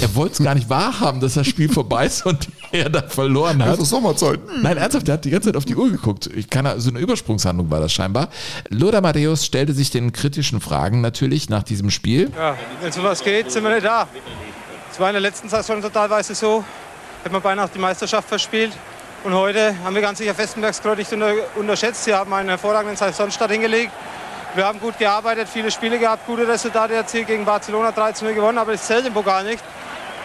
[0.00, 3.62] Er wollte es gar nicht wahrhaben, dass das Spiel vorbei ist und er da verloren
[3.62, 3.72] hat.
[3.72, 4.38] Das ist Sommerzeit.
[4.62, 6.28] Nein, ernsthaft, der hat die ganze Zeit auf die Uhr geguckt.
[6.34, 8.28] Ich kann, so eine Übersprungshandlung war das scheinbar.
[8.68, 12.30] Lothar Matthäus stellte sich den kritischen Fragen natürlich nach diesem Spiel.
[12.36, 14.06] Ja, wenn es um was geht, sind wir nicht da.
[14.92, 16.64] Es war in der letzten Saison totalweise so.
[17.24, 18.72] Hätten wir beinahe die Meisterschaft verspielt.
[19.24, 22.04] Und heute haben wir ganz sicher Festenbergskreuz nicht unter, unterschätzt.
[22.04, 23.90] Sie haben einen hervorragenden Saisonstart hingelegt.
[24.54, 27.26] Wir haben gut gearbeitet, viele Spiele gehabt, gute Resultate erzielt.
[27.26, 29.62] Gegen Barcelona 13 gewonnen, aber es zählt im Pokal nicht.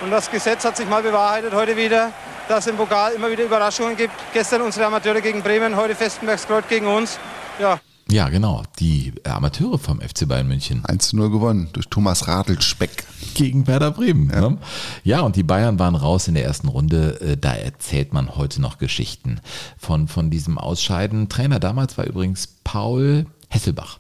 [0.02, 2.12] Und das Gesetz hat sich mal bewahrheitet heute wieder,
[2.48, 4.14] dass es im Pokal immer wieder Überraschungen gibt.
[4.34, 7.20] Gestern unsere Amateure gegen Bremen, heute Festenbergskreuz gegen uns.
[7.60, 8.64] Ja, Ja, genau.
[8.80, 10.84] Die Amateure vom FC Bayern München.
[10.86, 13.06] 1 zu 0 gewonnen durch Thomas Radelspeck.
[13.34, 14.30] Gegen Werder Bremen.
[14.30, 14.50] Ja.
[14.50, 14.58] Ne?
[15.04, 17.20] ja, und die Bayern waren raus in der ersten Runde.
[17.22, 19.40] Äh, Da erzählt man heute noch Geschichten
[19.78, 21.30] von, von diesem Ausscheiden.
[21.30, 24.00] Trainer damals war übrigens Paul Hesselbach.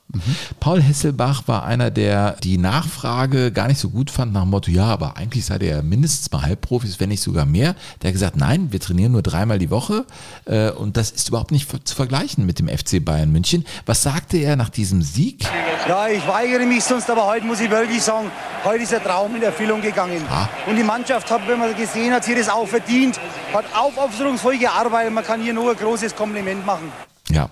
[0.59, 4.71] Paul Hesselbach war einer, der die Nachfrage gar nicht so gut fand, nach dem Motto,
[4.71, 7.75] ja, aber eigentlich sei der mindestens mal Halbprofis, wenn nicht sogar mehr.
[8.01, 10.05] Der hat gesagt, nein, wir trainieren nur dreimal die Woche
[10.45, 13.65] äh, und das ist überhaupt nicht zu vergleichen mit dem FC Bayern München.
[13.85, 15.45] Was sagte er nach diesem Sieg?
[15.87, 18.31] Ja, ich weigere mich sonst, aber heute muss ich wirklich sagen,
[18.63, 20.21] heute ist der Traum in Erfüllung gegangen.
[20.67, 23.19] Und die Mannschaft hat, wenn man gesehen hat, sie das auch verdient,
[23.53, 25.13] hat aufopferungsvoll gearbeitet.
[25.13, 26.91] Man kann hier nur ein großes Kompliment machen.
[27.29, 27.49] Ja,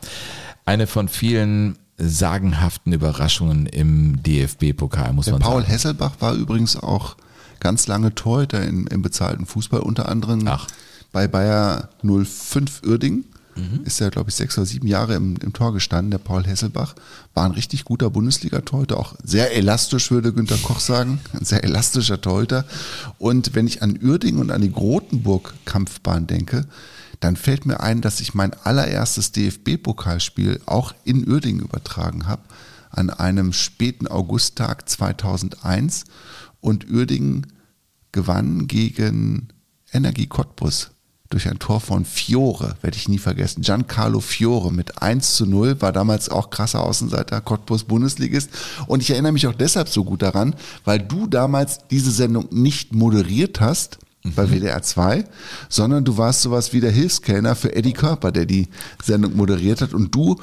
[0.66, 5.72] eine von vielen sagenhaften Überraschungen im DFB-Pokal, muss Der man Paul sagen.
[5.72, 7.16] Hesselbach war übrigens auch
[7.60, 10.49] ganz lange Torhüter in, im bezahlten Fußball, unter anderem
[11.12, 13.26] bei Bayer 05 Uerding.
[13.56, 13.82] Mhm.
[13.84, 16.95] Ist ja, glaube ich, sechs oder sieben Jahre im, im Tor gestanden, der Paul Hesselbach.
[17.34, 21.20] War ein richtig guter Bundesliga-Torhüter, auch sehr elastisch, würde Günter Koch sagen.
[21.34, 22.66] Ein sehr elastischer Torhüter.
[23.20, 26.66] Und wenn ich an Uerding und an die Grotenburg-Kampfbahn denke,
[27.22, 32.41] dann fällt mir ein, dass ich mein allererstes DFB-Pokalspiel auch in Uerdingen übertragen habe,
[32.89, 36.05] an einem späten Augusttag 2001.
[36.59, 37.47] Und Uerdingen
[38.11, 39.47] gewann gegen
[39.93, 40.91] Energie Cottbus
[41.30, 43.61] durch ein Tor von Fiore, werde ich nie vergessen.
[43.61, 48.49] Giancarlo Fiore mit 1 zu 0, war damals auch krasser Außenseiter, Cottbus Bundesligist.
[48.88, 52.93] Und ich erinnere mich auch deshalb so gut daran, weil du damals diese Sendung nicht
[52.93, 55.26] moderiert hast, bei WDR 2,
[55.69, 58.67] sondern du warst sowas wie der Hilfskellner für Eddie Körper, der die
[59.03, 60.39] Sendung moderiert hat und du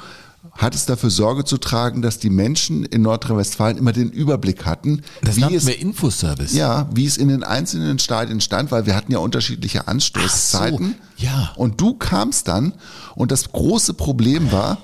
[0.53, 5.37] hattest dafür Sorge zu tragen, dass die Menschen in Nordrhein-Westfalen immer den Überblick hatten, Das
[5.37, 6.53] wie es wir Infoservice.
[6.53, 10.95] ja, wie es in den einzelnen Stadien stand, weil wir hatten ja unterschiedliche Anstoßzeiten.
[11.17, 11.51] ja.
[11.55, 12.73] Und du kamst dann
[13.15, 14.77] und das große Problem war,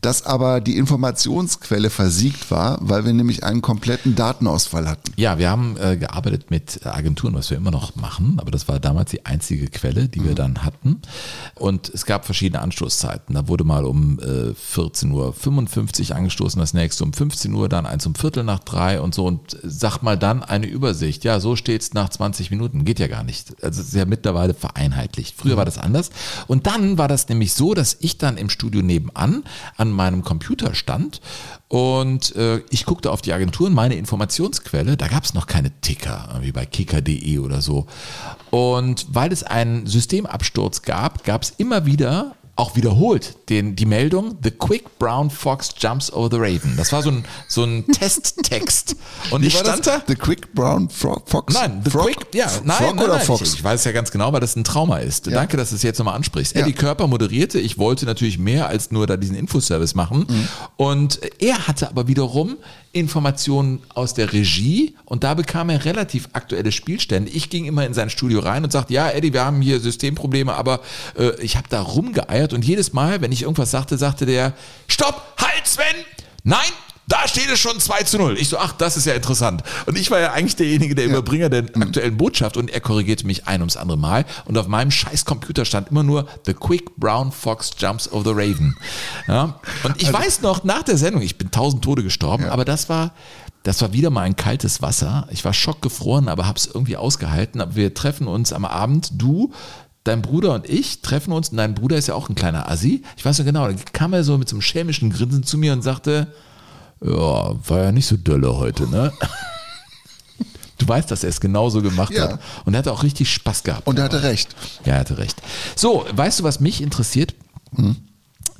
[0.00, 5.12] dass aber die Informationsquelle versiegt war, weil wir nämlich einen kompletten Datenausfall hatten.
[5.16, 8.80] Ja, wir haben äh, gearbeitet mit Agenturen, was wir immer noch machen, aber das war
[8.80, 11.02] damals die einzige Quelle, die wir dann hatten.
[11.54, 13.34] Und es gab verschiedene Anstoßzeiten.
[13.34, 18.06] Da wurde mal um äh, 14.55 Uhr angestoßen, das nächste um 15 Uhr, dann eins
[18.06, 19.26] um Viertel nach drei und so.
[19.26, 21.24] Und sag mal dann eine Übersicht.
[21.24, 22.84] Ja, so steht's nach 20 Minuten.
[22.84, 23.62] Geht ja gar nicht.
[23.62, 25.34] Also es ist ja mittlerweile vereinheitlicht.
[25.36, 26.10] Früher war das anders.
[26.46, 29.44] Und dann war das nämlich so, dass ich dann im Studio nebenan
[29.76, 31.20] an meinem Computer stand
[31.68, 36.38] und äh, ich guckte auf die Agenturen, meine Informationsquelle, da gab es noch keine Ticker,
[36.40, 37.86] wie bei kicker.de oder so.
[38.50, 44.36] Und weil es einen Systemabsturz gab, gab es immer wieder auch wiederholt den, die Meldung,
[44.42, 46.74] The Quick Brown Fox Jumps Over the Raven.
[46.76, 48.96] Das war so ein, so ein Testtext.
[49.30, 50.02] Und ich stand da.
[50.06, 51.54] The Quick Brown Fro Fox?
[51.54, 52.04] Nein, The Frog?
[52.04, 53.26] Quick, ja, nein, Frog nein, oder nein.
[53.26, 53.40] Fox?
[53.40, 55.26] Ich, ich weiß ja ganz genau, weil das ein Trauma ist.
[55.26, 56.54] Danke, dass du es jetzt nochmal ansprichst.
[56.54, 56.62] Ja.
[56.62, 57.58] Eddie Körper moderierte.
[57.58, 60.26] Ich wollte natürlich mehr als nur da diesen Infoservice machen.
[60.28, 60.48] Mhm.
[60.76, 62.58] Und er hatte aber wiederum
[62.92, 67.30] Informationen aus der Regie und da bekam er relativ aktuelle Spielstände.
[67.30, 70.52] Ich ging immer in sein Studio rein und sagte, ja, Eddie, wir haben hier Systemprobleme,
[70.52, 70.80] aber
[71.16, 74.54] äh, ich habe da rumgeeiert und jedes Mal, wenn ich irgendwas sagte, sagte der,
[74.88, 75.84] stopp, halt Sven,
[76.42, 76.70] nein,
[77.10, 78.38] da steht es schon 2 zu 0.
[78.38, 79.64] Ich so, ach, das ist ja interessant.
[79.86, 83.48] Und ich war ja eigentlich derjenige, der Überbringer der aktuellen Botschaft und er korrigierte mich
[83.48, 84.24] ein ums andere Mal.
[84.44, 88.30] Und auf meinem scheiß Computer stand immer nur The Quick Brown Fox Jumps over the
[88.30, 88.76] Raven.
[89.26, 89.58] Ja?
[89.82, 92.88] Und ich Also weiß noch, nach der Sendung, ich bin tausend Tode gestorben, aber das
[92.88, 93.12] war,
[93.64, 95.26] das war wieder mal ein kaltes Wasser.
[95.32, 97.60] Ich war schockgefroren, aber habe es irgendwie ausgehalten.
[97.60, 99.52] Aber wir treffen uns am Abend, du,
[100.04, 101.50] dein Bruder und ich treffen uns.
[101.50, 103.02] Und dein Bruder ist ja auch ein kleiner Assi.
[103.16, 105.72] Ich weiß noch genau, da kam er so mit so einem schelmischen Grinsen zu mir
[105.72, 106.28] und sagte,
[107.02, 107.10] ja,
[107.68, 109.12] war ja nicht so dolle heute, ne?
[110.78, 112.22] Du weißt, dass er es genauso gemacht Ja.
[112.30, 112.40] hat.
[112.64, 113.86] Und er hatte auch richtig Spaß gehabt.
[113.86, 114.56] Und er hatte recht.
[114.86, 115.36] Ja, er hatte recht.
[115.76, 117.34] So, weißt du, was mich interessiert?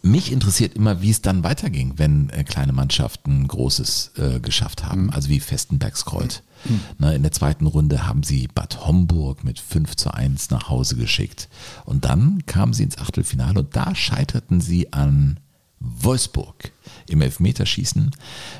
[0.02, 5.10] Mich interessiert immer, wie es dann weiterging, wenn äh, kleine Mannschaften Großes äh, geschafft haben,
[5.10, 6.42] also wie Festenbergskreuz.
[6.98, 10.96] Ne, in der zweiten Runde haben sie Bad Homburg mit 5 zu 1 nach Hause
[10.96, 11.48] geschickt.
[11.84, 15.38] Und dann kamen sie ins Achtelfinale und da scheiterten sie an
[15.80, 16.72] Wolfsburg
[17.08, 18.10] im Elfmeterschießen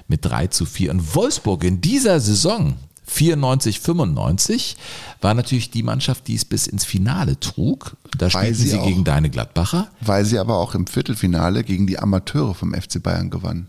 [0.08, 0.90] mit 3 zu 4.
[0.92, 2.74] Und Wolfsburg in dieser Saison
[3.06, 4.76] 94, 95
[5.20, 7.96] war natürlich die Mannschaft, die es bis ins Finale trug.
[8.16, 9.88] Da spielten sie sie, auch- gegen deine Gladbacher.
[10.00, 13.68] Weil sie aber auch im Viertelfinale gegen die Amateure vom FC Bayern gewannen.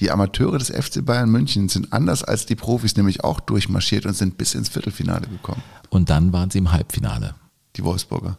[0.00, 4.14] Die Amateure des FC Bayern München sind anders als die Profis nämlich auch durchmarschiert und
[4.16, 5.62] sind bis ins Viertelfinale gekommen.
[5.88, 7.34] Und dann waren sie im Halbfinale.
[7.76, 8.36] Die Wolfsburger.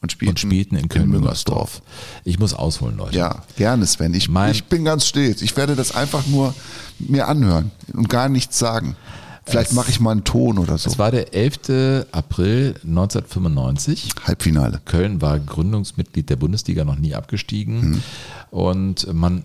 [0.00, 1.82] Und spielten, Und spielten in Köln-Müngersdorf.
[2.22, 3.16] Ich muss ausholen, Leute.
[3.16, 4.14] Ja, gerne, Sven.
[4.14, 5.42] Ich, Mein- ich bin ganz stets.
[5.42, 6.54] Ich werde das einfach nur
[7.00, 8.94] mir anhören und gar nichts sagen.
[9.44, 10.90] Vielleicht mache ich mal einen Ton oder so.
[10.90, 12.04] Es war der 11.
[12.12, 14.10] April 1995.
[14.24, 14.80] Halbfinale.
[14.84, 17.90] Köln war Gründungsmitglied der Bundesliga, noch nie abgestiegen.
[17.90, 18.02] Mhm.
[18.50, 19.44] Und man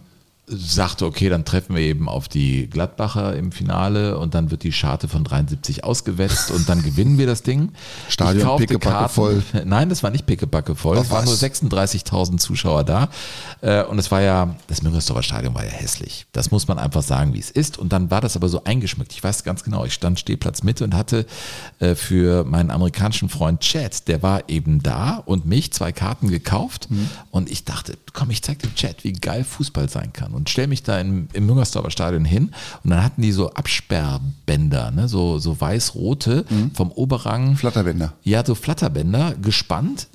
[0.58, 4.72] sagte, okay, dann treffen wir eben auf die Gladbacher im Finale und dann wird die
[4.72, 7.72] Scharte von 73 ausgewetzt und dann gewinnen wir das Ding.
[8.10, 8.44] Stadion
[8.80, 9.14] Karten.
[9.14, 9.44] voll.
[9.66, 10.98] Nein, das war nicht pickebacke voll.
[10.98, 11.42] Ach, Es waren nur was?
[11.44, 13.10] 36.000 Zuschauer da.
[13.62, 16.26] Äh, Und es war ja, das Müngersdorfer Stadion war ja hässlich.
[16.32, 17.78] Das muss man einfach sagen, wie es ist.
[17.78, 19.14] Und dann war das aber so eingeschmückt.
[19.14, 21.26] Ich weiß ganz genau, ich stand Stehplatz Mitte und hatte
[21.80, 26.88] äh, für meinen amerikanischen Freund Chad, der war eben da und mich zwei Karten gekauft.
[26.90, 27.10] Mhm.
[27.32, 30.34] Und ich dachte, komm, ich zeig dem Chad, wie geil Fußball sein kann.
[30.34, 32.52] Und stell mich da im, im Müngersdorfer Stadion hin.
[32.84, 35.08] Und dann hatten die so Absperrbänder, ne?
[35.08, 37.52] so, so weiß-rote vom Oberrang.
[37.52, 37.56] Mhm.
[37.58, 38.14] Flatterbänder.
[38.24, 40.08] Ja, so Flatterbänder gespannt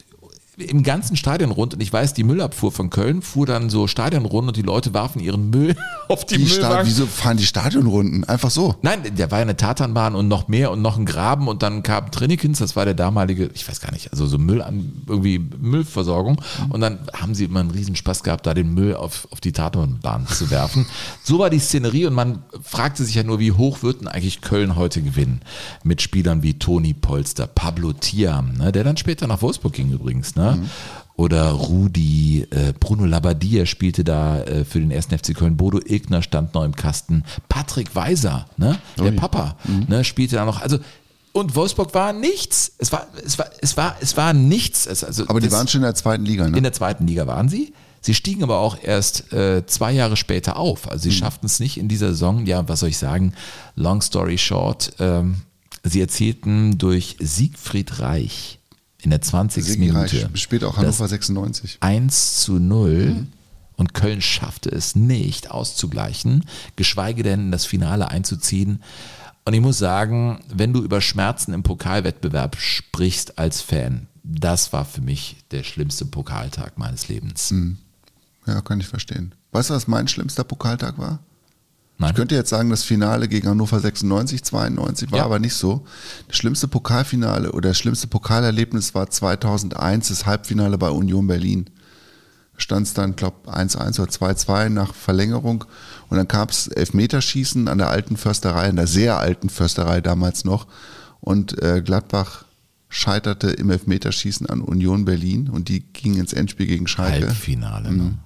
[0.58, 4.24] im ganzen Stadion rund und ich weiß, die Müllabfuhr von Köln fuhr dann so Stadion
[4.24, 5.76] rund und die Leute warfen ihren Müll
[6.08, 6.86] auf die, Die Müllwagen.
[6.86, 8.24] wieso fahren die Stadionrunden?
[8.24, 8.74] Einfach so.
[8.82, 11.82] Nein, der war ja eine Tatanbahn und noch mehr und noch ein Graben und dann
[11.82, 15.38] kam Trinikins, das war der damalige, ich weiß gar nicht, also so Müll an, irgendwie
[15.38, 16.40] Müllversorgung
[16.70, 19.52] und dann haben sie immer einen riesen Spaß gehabt, da den Müll auf, auf die
[19.52, 20.86] Tatanbahn zu werfen.
[21.22, 24.40] So war die Szenerie und man fragte sich ja nur, wie hoch wird denn eigentlich
[24.40, 25.40] Köln heute gewinnen?
[25.84, 30.34] Mit Spielern wie Toni Polster, Pablo Thiam, ne, der dann später nach Wolfsburg ging übrigens,
[30.34, 30.47] ne?
[31.16, 35.06] Oder Rudi, äh, Bruno Labbadia spielte da äh, für den 1.
[35.06, 39.16] FC Köln, Bodo Ilgner stand noch im Kasten, Patrick Weiser, ne, der Ui.
[39.16, 39.56] Papa,
[39.88, 40.62] ne, spielte da noch.
[40.62, 40.78] Also
[41.32, 42.72] und Wolfsburg war nichts.
[42.78, 44.86] Es war, es war, es war, es war nichts.
[44.86, 46.56] Es, also Aber die waren schon in der zweiten Liga, ne?
[46.56, 47.72] in der zweiten Liga waren sie.
[48.00, 50.90] Sie stiegen aber auch erst äh, zwei Jahre später auf.
[50.90, 52.46] Also sie schafften es nicht in dieser Saison.
[52.46, 53.34] Ja, was soll ich sagen?
[53.74, 54.92] Long story short.
[55.00, 55.42] Ähm,
[55.82, 58.57] sie erzielten durch Siegfried Reich
[59.02, 59.64] in der 20.
[59.64, 61.78] Sigi Reich Minute spielt auch das Hannover 96.
[61.80, 63.26] 1 zu 0
[63.76, 66.44] und Köln schaffte es nicht auszugleichen,
[66.76, 68.82] geschweige denn in das Finale einzuziehen.
[69.44, 74.84] Und ich muss sagen, wenn du über Schmerzen im Pokalwettbewerb sprichst als Fan, das war
[74.84, 77.54] für mich der schlimmste Pokaltag meines Lebens.
[78.46, 79.34] Ja, kann ich verstehen.
[79.52, 81.20] Weißt du, was mein schlimmster Pokaltag war?
[82.00, 82.10] Nein.
[82.10, 85.24] Ich könnte jetzt sagen, das Finale gegen Hannover 96, 92 war Ja.
[85.24, 85.84] aber nicht so.
[86.28, 91.64] Das schlimmste Pokalfinale oder das schlimmste Pokalerlebnis war 2001, das Halbfinale bei Union Berlin.
[92.54, 95.64] Da stand es dann, glaube 1-1 oder 2-2 nach Verlängerung.
[96.08, 100.44] Und dann gab es Elfmeterschießen an der alten Försterei, an der sehr alten Försterei damals
[100.44, 100.68] noch.
[101.20, 102.44] Und äh, Gladbach
[102.88, 107.26] scheiterte im Elfmeterschießen an Union Berlin und die ging ins Endspiel gegen Schalke.
[107.26, 107.90] Halbfinale.
[107.90, 108.18] Mhm.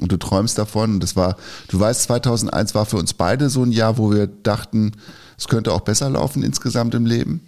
[0.00, 0.94] Und du träumst davon.
[0.94, 1.36] Und das war,
[1.68, 4.92] du weißt, 2001 war für uns beide so ein Jahr, wo wir dachten,
[5.36, 7.40] es könnte auch besser laufen insgesamt im Leben.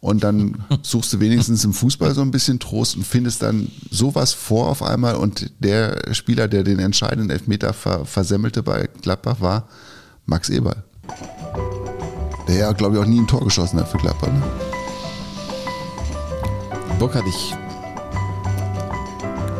[0.00, 4.32] Und dann suchst du wenigstens im Fußball so ein bisschen Trost und findest dann sowas
[4.32, 5.16] vor auf einmal.
[5.16, 9.68] Und der Spieler, der den entscheidenden Elfmeter ver versemmelte bei Gladbach, war
[10.26, 10.84] Max Eberl.
[12.46, 14.28] Der ja, glaube ich, auch nie ein Tor geschossen hat für Gladbach.
[14.28, 14.42] Ne?
[16.98, 17.54] Burkhard, ich,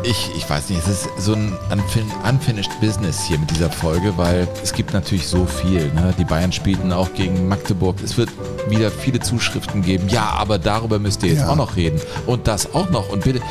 [0.09, 4.17] ich, ich weiß nicht, es ist so ein unfin unfinished business hier mit dieser Folge,
[4.17, 5.93] weil es gibt natürlich so viel.
[5.93, 6.13] Ne?
[6.17, 7.97] Die Bayern spielten auch gegen Magdeburg.
[8.03, 8.29] Es wird
[8.69, 10.09] wieder viele Zuschriften geben.
[10.09, 11.49] Ja, aber darüber müsst ihr jetzt Ja.
[11.49, 12.01] auch noch reden.
[12.25, 13.09] Und das auch noch.
[13.09, 13.41] Und bitte.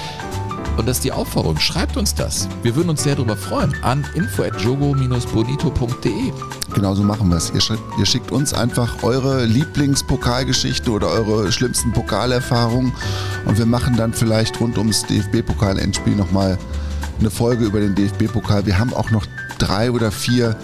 [0.78, 1.58] Und das ist die Aufforderung.
[1.58, 2.48] Schreibt uns das.
[2.62, 3.74] Wir würden uns sehr darüber freuen.
[3.82, 6.32] An info.jogo-bonito.de.
[6.74, 7.50] Genau so machen wir es.
[7.50, 12.92] Ihr, schickt- ihr schickt uns einfach eure Lieblingspokalgeschichte oder eure schlimmsten Pokalerfahrungen
[13.46, 16.56] und wir machen dann vielleicht rund ums DFB-Pokal-Endspiel nochmal
[17.18, 18.64] eine Folge über den DFB-Pokal.
[18.66, 19.26] Wir haben auch noch
[19.58, 20.54] drei oder vier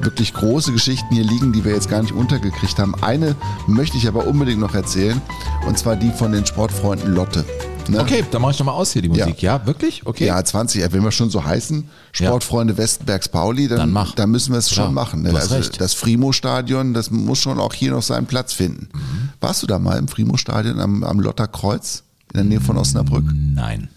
[0.00, 2.94] wirklich große Geschichten hier liegen, die wir jetzt gar nicht untergekriegt haben.
[3.02, 3.36] Eine
[3.66, 5.20] möchte ich aber unbedingt noch erzählen
[5.66, 7.44] und zwar die von den Sportfreunden Lotte.
[7.88, 8.00] Ne?
[8.00, 9.42] Okay, dann mache ich nochmal aus hier die Musik.
[9.42, 10.06] Ja, wirklich?
[10.06, 10.26] Okay.
[10.26, 14.14] Ja, 20, ja, wenn wir schon so heißen, Sportfreunde Westenbergs Pauli, dann, Dann mach.
[14.14, 15.22] dann müssen wir es schon machen.
[15.22, 15.34] Ne?
[15.34, 15.80] Also recht.
[15.80, 18.88] das Frimo-Stadion, das muss schon auch hier noch seinen Platz finden.
[18.92, 19.28] Mhm.
[19.40, 22.02] Warst du da mal im Frimo-Stadion am, am Lotterkreuz
[22.32, 23.24] in der Nähe von Osnabrück?
[23.32, 23.88] Nein.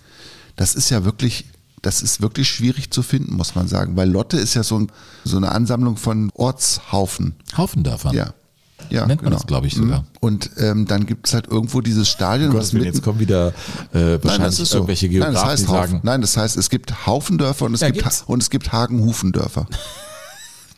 [0.56, 1.46] Das ist ja wirklich
[1.84, 4.92] das ist wirklich schwierig zu finden, muss man sagen, weil Lotte ist ja so, ein,
[5.26, 7.36] so eine Ansammlung von Ortshaufen.
[7.58, 8.16] Haufendörfern.
[8.16, 8.34] Ja.
[8.90, 9.38] Ja, Nennt man genau.
[9.38, 10.02] das, glaube ich, sogar.
[10.02, 10.08] Mhm.
[10.20, 12.50] Und ähm, dann gibt es halt irgendwo dieses Stadion.
[12.50, 13.54] Was Gottes Willen, mitten- jetzt kommen wieder äh,
[13.94, 14.78] wahrscheinlich Nein, das ist so.
[14.78, 16.00] irgendwelche Nein, Geografen, das heißt die sagen, Haufen.
[16.04, 18.24] Nein, das heißt, es gibt Haufendörfer und es Ja, gibt gibt's.
[18.28, 19.68] und es gibt Hagen-Hufendörfer.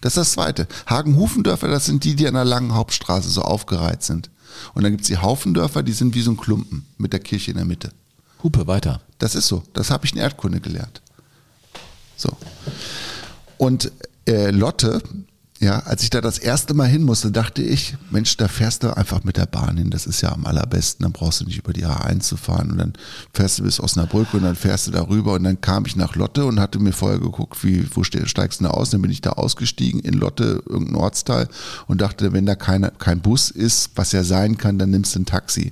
[0.02, 0.68] Das ist das Zweite.
[0.88, 4.30] Hagen-Hufendörfer, das sind die, die an der langen Hauptstraße so aufgereiht sind.
[4.76, 7.50] Und dann gibt es die Haufendörfer, die sind wie so ein Klumpen mit der Kirche
[7.52, 7.90] in der Mitte.
[8.44, 9.02] Hupe, weiter.
[9.18, 9.64] Das ist so.
[9.74, 11.02] Das habe ich in Erdkunde gelernt.
[12.18, 12.30] So.
[13.58, 13.92] Und
[14.28, 15.02] äh, Lotte,
[15.66, 18.96] ja, als ich da das erste Mal hin musste, dachte ich, Mensch, da fährst du
[18.96, 19.90] einfach mit der Bahn hin.
[19.90, 21.04] Das ist ja am allerbesten.
[21.04, 22.72] Dann brauchst du nicht über die A1 zu fahren.
[22.72, 22.94] Und dann
[23.34, 25.34] fährst du bis Osnabrück und dann fährst du da rüber.
[25.34, 28.60] Und dann kam ich nach Lotte und hatte mir vorher geguckt, wie, wo ste- steigst
[28.60, 28.92] du denn aus?
[28.92, 31.48] Dann bin ich da ausgestiegen in Lotte, irgendein Ortsteil
[31.88, 35.20] und dachte, wenn da keine, kein Bus ist, was ja sein kann, dann nimmst du
[35.22, 35.72] ein Taxi.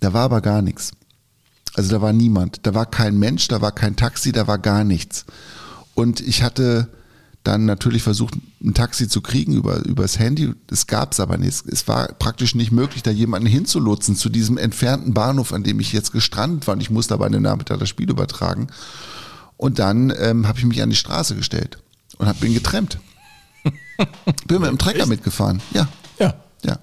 [0.00, 0.92] Da war aber gar nichts.
[1.74, 4.84] Also da war niemand, da war kein Mensch, da war kein Taxi, da war gar
[4.84, 5.24] nichts.
[5.94, 6.88] Und ich hatte
[7.44, 10.52] dann natürlich versucht, ein Taxi zu kriegen über übers Handy.
[10.70, 11.64] Es gab es aber nicht.
[11.66, 15.92] Es war praktisch nicht möglich, da jemanden hinzulotsen zu diesem entfernten Bahnhof, an dem ich
[15.92, 16.74] jetzt gestrandet war.
[16.74, 18.68] Und ich musste aber an den Nachmittag das Spiel übertragen.
[19.56, 21.78] Und dann ähm, habe ich mich an die Straße gestellt
[22.18, 22.98] und hab, bin getrennt.
[24.46, 25.60] bin mit dem Trecker mitgefahren.
[25.72, 25.88] Ja.
[26.64, 26.78] Ja.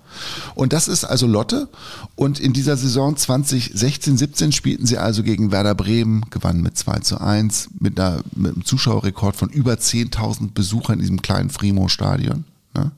[0.55, 1.67] Und das ist also Lotte.
[2.15, 6.99] Und in dieser Saison 2016, 17 spielten sie also gegen Werder Bremen, gewannen mit 2
[6.99, 12.45] zu 1, mit, einer, mit einem Zuschauerrekord von über 10.000 Besuchern in diesem kleinen Frimo-Stadion.
[12.75, 12.91] Ne?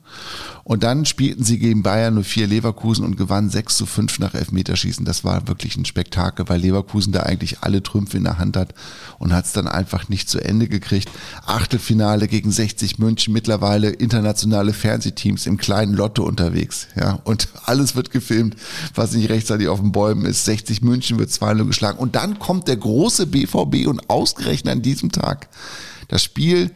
[0.63, 5.05] Und dann spielten sie gegen Bayern 04 Leverkusen und gewannen 6 zu 5 nach Elfmeterschießen.
[5.05, 8.73] Das war wirklich ein Spektakel, weil Leverkusen da eigentlich alle Trümpfe in der Hand hat
[9.17, 11.09] und hat es dann einfach nicht zu Ende gekriegt.
[11.45, 16.87] Achtelfinale gegen 60 München, mittlerweile internationale Fernsehteams im kleinen Lotto unterwegs.
[16.97, 18.57] Ja, und alles wird gefilmt,
[18.93, 20.43] was nicht rechtzeitig auf den Bäumen ist.
[20.43, 21.97] 60 München wird 2-0 geschlagen.
[21.97, 25.47] Und dann kommt der große BVB und ausgerechnet an diesem Tag
[26.09, 26.71] das Spiel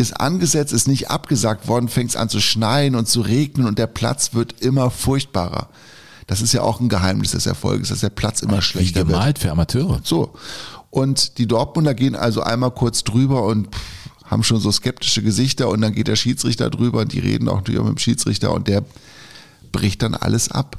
[0.00, 3.78] ist angesetzt, ist nicht abgesagt worden, fängt es an zu schneien und zu regnen und
[3.78, 5.68] der Platz wird immer furchtbarer.
[6.26, 9.08] Das ist ja auch ein Geheimnis des Erfolges, dass der Platz immer wie schlechter wird.
[9.08, 10.00] gemalt für Amateure.
[10.04, 10.34] So.
[10.90, 13.68] Und die Dortmunder gehen also einmal kurz drüber und
[14.24, 17.56] haben schon so skeptische Gesichter und dann geht der Schiedsrichter drüber und die reden auch
[17.56, 18.84] natürlich auch mit dem Schiedsrichter und der
[19.72, 20.78] bricht dann alles ab.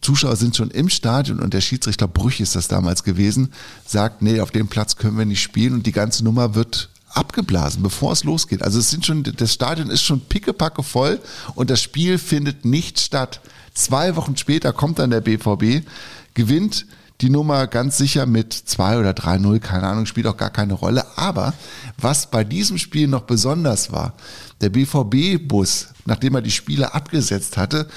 [0.00, 3.52] Zuschauer sind schon im Stadion und der Schiedsrichter Brüch ist das damals gewesen,
[3.86, 7.82] sagt, nee, auf dem Platz können wir nicht spielen und die ganze Nummer wird abgeblasen,
[7.82, 8.62] bevor es losgeht.
[8.62, 11.20] Also es sind schon, das Stadion ist schon pickepacke voll
[11.54, 13.40] und das Spiel findet nicht statt.
[13.74, 15.86] Zwei Wochen später kommt dann der BVB,
[16.34, 16.86] gewinnt
[17.20, 21.04] die Nummer ganz sicher mit 2 oder 3-0, keine Ahnung, spielt auch gar keine Rolle.
[21.16, 21.52] Aber
[22.00, 24.14] was bei diesem Spiel noch besonders war,
[24.60, 27.88] der BVB-Bus, nachdem er die Spiele abgesetzt hatte,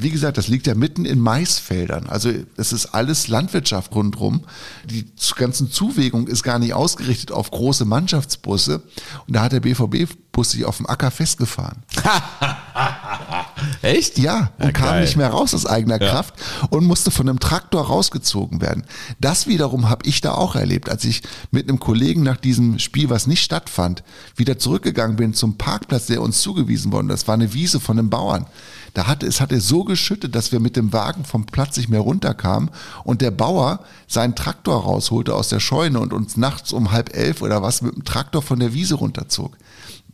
[0.00, 2.06] wie gesagt, das liegt ja mitten in Maisfeldern.
[2.08, 4.44] Also es ist alles Landwirtschaft rundherum.
[4.84, 8.82] Die ganzen Zuwägung ist gar nicht ausgerichtet auf große Mannschaftsbusse.
[9.26, 11.82] Und da hat der BVB-Bus sich auf dem Acker festgefahren.
[13.82, 14.18] Echt?
[14.18, 16.10] Ja, und Ja, kam nicht mehr raus aus eigener Ja.
[16.10, 16.34] Kraft
[16.70, 18.84] und musste von einem Traktor rausgezogen werden.
[19.20, 23.10] Das wiederum habe ich da auch erlebt, als ich mit einem Kollegen nach diesem Spiel,
[23.10, 24.04] was nicht stattfand,
[24.36, 27.08] wieder zurückgegangen bin zum Parkplatz, der uns zugewiesen worden.
[27.08, 28.46] Das war eine Wiese von einem Bauern.
[28.94, 32.00] Da hatte, es hatte so geschüttet, dass wir mit dem Wagen vom Platz nicht mehr
[32.00, 32.70] runterkamen
[33.04, 37.42] und der Bauer seinen Traktor rausholte aus der Scheune und uns nachts um halb elf
[37.42, 39.56] oder was mit dem Traktor von der Wiese runterzog.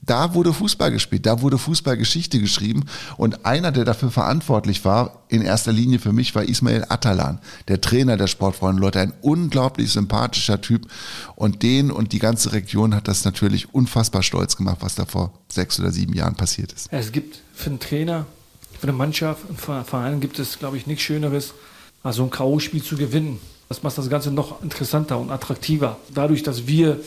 [0.07, 2.85] Da wurde Fußball gespielt, da wurde Fußballgeschichte geschrieben
[3.17, 7.81] und einer, der dafür verantwortlich war, in erster Linie für mich, war Ismail Atalan, der
[7.81, 10.89] Trainer der Sportfreunde Leute, ein unglaublich sympathischer Typ
[11.37, 15.33] und den und die ganze Region hat das natürlich unfassbar stolz gemacht, was da vor
[15.49, 16.89] sechs oder sieben Jahren passiert ist.
[16.91, 18.27] Es gibt für einen Trainer,
[18.85, 21.55] für eine Mannschaft, für einen Verein gibt es, glaube ich, nichts Schöneres,
[22.03, 23.41] als so ein K.O.-Spiel zu gewinnen.
[23.71, 25.97] Das macht das Ganze noch interessanter und attraktiver.
[26.13, 27.01] Dadurch, dass wir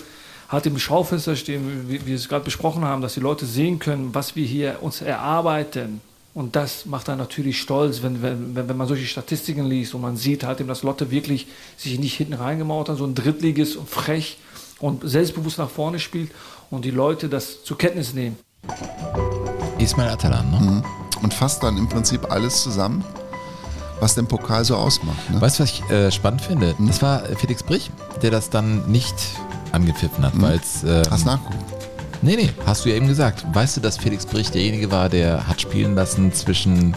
[0.49, 4.15] halt im Schaufenster stehen, wie wir es gerade besprochen haben, dass die Leute sehen können,
[4.15, 6.01] was wir hier uns erarbeiten.
[6.33, 10.01] Und das macht dann natürlich stolz, wenn, wenn, wenn wenn man solche Statistiken liest und
[10.01, 11.45] man sieht halt eben, dass Lotte wirklich
[11.77, 14.39] sich nicht hinten reingemauert hat, so ein Drittliges und frech
[14.79, 16.31] und selbstbewusst nach vorne spielt
[16.71, 18.37] und die Leute das zur Kenntnis nehmen.
[19.77, 20.59] Ismail Atalan, ne?
[20.59, 21.06] Mhm.
[21.21, 23.03] Und fasst dann im Prinzip alles zusammen,
[23.99, 25.29] was den Pokal so ausmacht.
[25.29, 25.41] Ne?
[25.41, 26.75] Weißt du, was ich äh, spannend finde?
[26.79, 27.91] Das war Felix Brich,
[28.21, 29.15] der das dann nicht
[29.71, 30.83] angepfiffen hat, weil es.
[30.83, 31.77] Ähm, Hast nachgeguckt?
[32.21, 33.45] Nee, nee, hast du ja eben gesagt.
[33.53, 36.95] Weißt du, dass Felix Brich derjenige war, der hat spielen lassen zwischen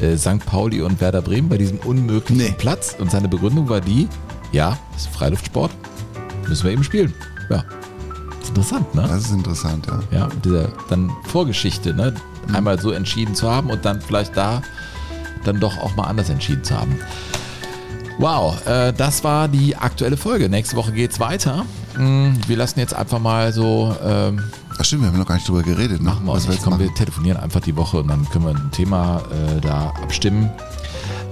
[0.00, 0.44] äh, St.
[0.44, 2.96] Pauli und Werder Bremen bei diesem unmöglichen Platz?
[2.98, 4.08] Und seine Begründung war die:
[4.52, 5.70] Ja, das ist Freiluftsport,
[6.48, 7.14] müssen wir eben spielen.
[7.50, 7.64] Ja.
[8.30, 9.04] Das ist interessant, ne?
[9.08, 10.18] Das ist interessant, ja.
[10.18, 12.14] Ja, diese dann Vorgeschichte, ne?
[12.54, 14.62] Einmal so entschieden zu haben und dann vielleicht da
[15.44, 16.98] dann doch auch mal anders entschieden zu haben.
[18.18, 20.48] Wow, äh, das war die aktuelle Folge.
[20.48, 21.64] Nächste Woche geht's weiter.
[21.96, 23.94] Mm, Wir lassen jetzt einfach mal so.
[24.04, 24.42] Ähm,
[24.76, 26.00] Ach stimmt, wir haben noch gar nicht drüber geredet.
[26.02, 26.08] Ne?
[26.10, 28.70] machen wir Was wir jetzt wir telefonieren einfach die Woche und dann können wir ein
[28.72, 30.50] Thema äh, da abstimmen.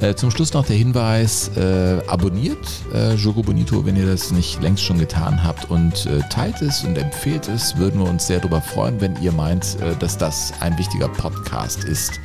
[0.01, 2.59] Äh, zum Schluss noch der Hinweis, äh, abonniert
[2.95, 5.71] äh, Jogo Bonito, wenn ihr das nicht längst schon getan habt.
[5.71, 9.33] Und äh, teilt es und empfehlt es, würden wir uns sehr darüber freuen, wenn ihr
[9.33, 12.21] meint, äh, dass das ein wichtiger Podcast ist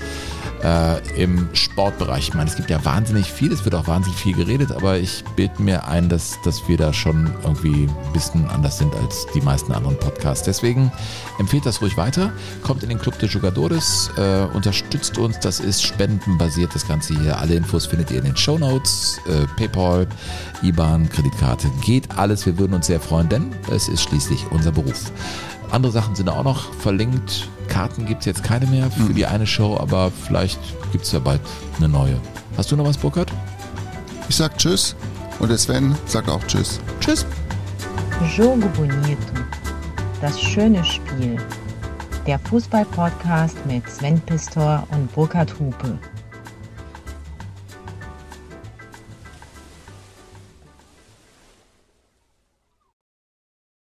[0.63, 2.29] äh, im Sportbereich.
[2.29, 5.23] Ich meine, es gibt ja wahnsinnig viel, es wird auch wahnsinnig viel geredet, aber ich
[5.35, 9.41] bilde mir ein, dass, dass wir da schon irgendwie ein bisschen anders sind als die
[9.41, 10.45] meisten anderen Podcasts.
[10.45, 10.91] Deswegen
[11.39, 12.31] empfehlt das ruhig weiter,
[12.61, 17.37] kommt in den Club de Jugadores, äh, unterstützt uns, das ist spendenbasiert, das Ganze hier.
[17.37, 20.07] Alle Infos findet ihr in den Show Notes, äh, Paypal,
[20.61, 22.45] IBAN, Kreditkarte, geht alles.
[22.45, 25.11] Wir würden uns sehr freuen, denn es ist schließlich unser Beruf.
[25.71, 27.47] Andere Sachen sind auch noch verlinkt.
[27.69, 30.59] Karten gibt es jetzt keine mehr für die eine Show, aber vielleicht
[30.91, 31.39] gibt es ja bald
[31.77, 32.19] eine neue.
[32.57, 33.31] Hast du noch was, Burkhard?
[34.27, 34.95] Ich sag Tschüss
[35.39, 36.81] und der Sven sagt auch Tschüss.
[36.99, 37.25] Tschüss.
[38.35, 39.17] Jogo Bonito.
[40.19, 41.37] Das schöne Spiel.
[42.27, 45.97] Der Fußball-Podcast mit Sven Pistor und Burkhard Hupe.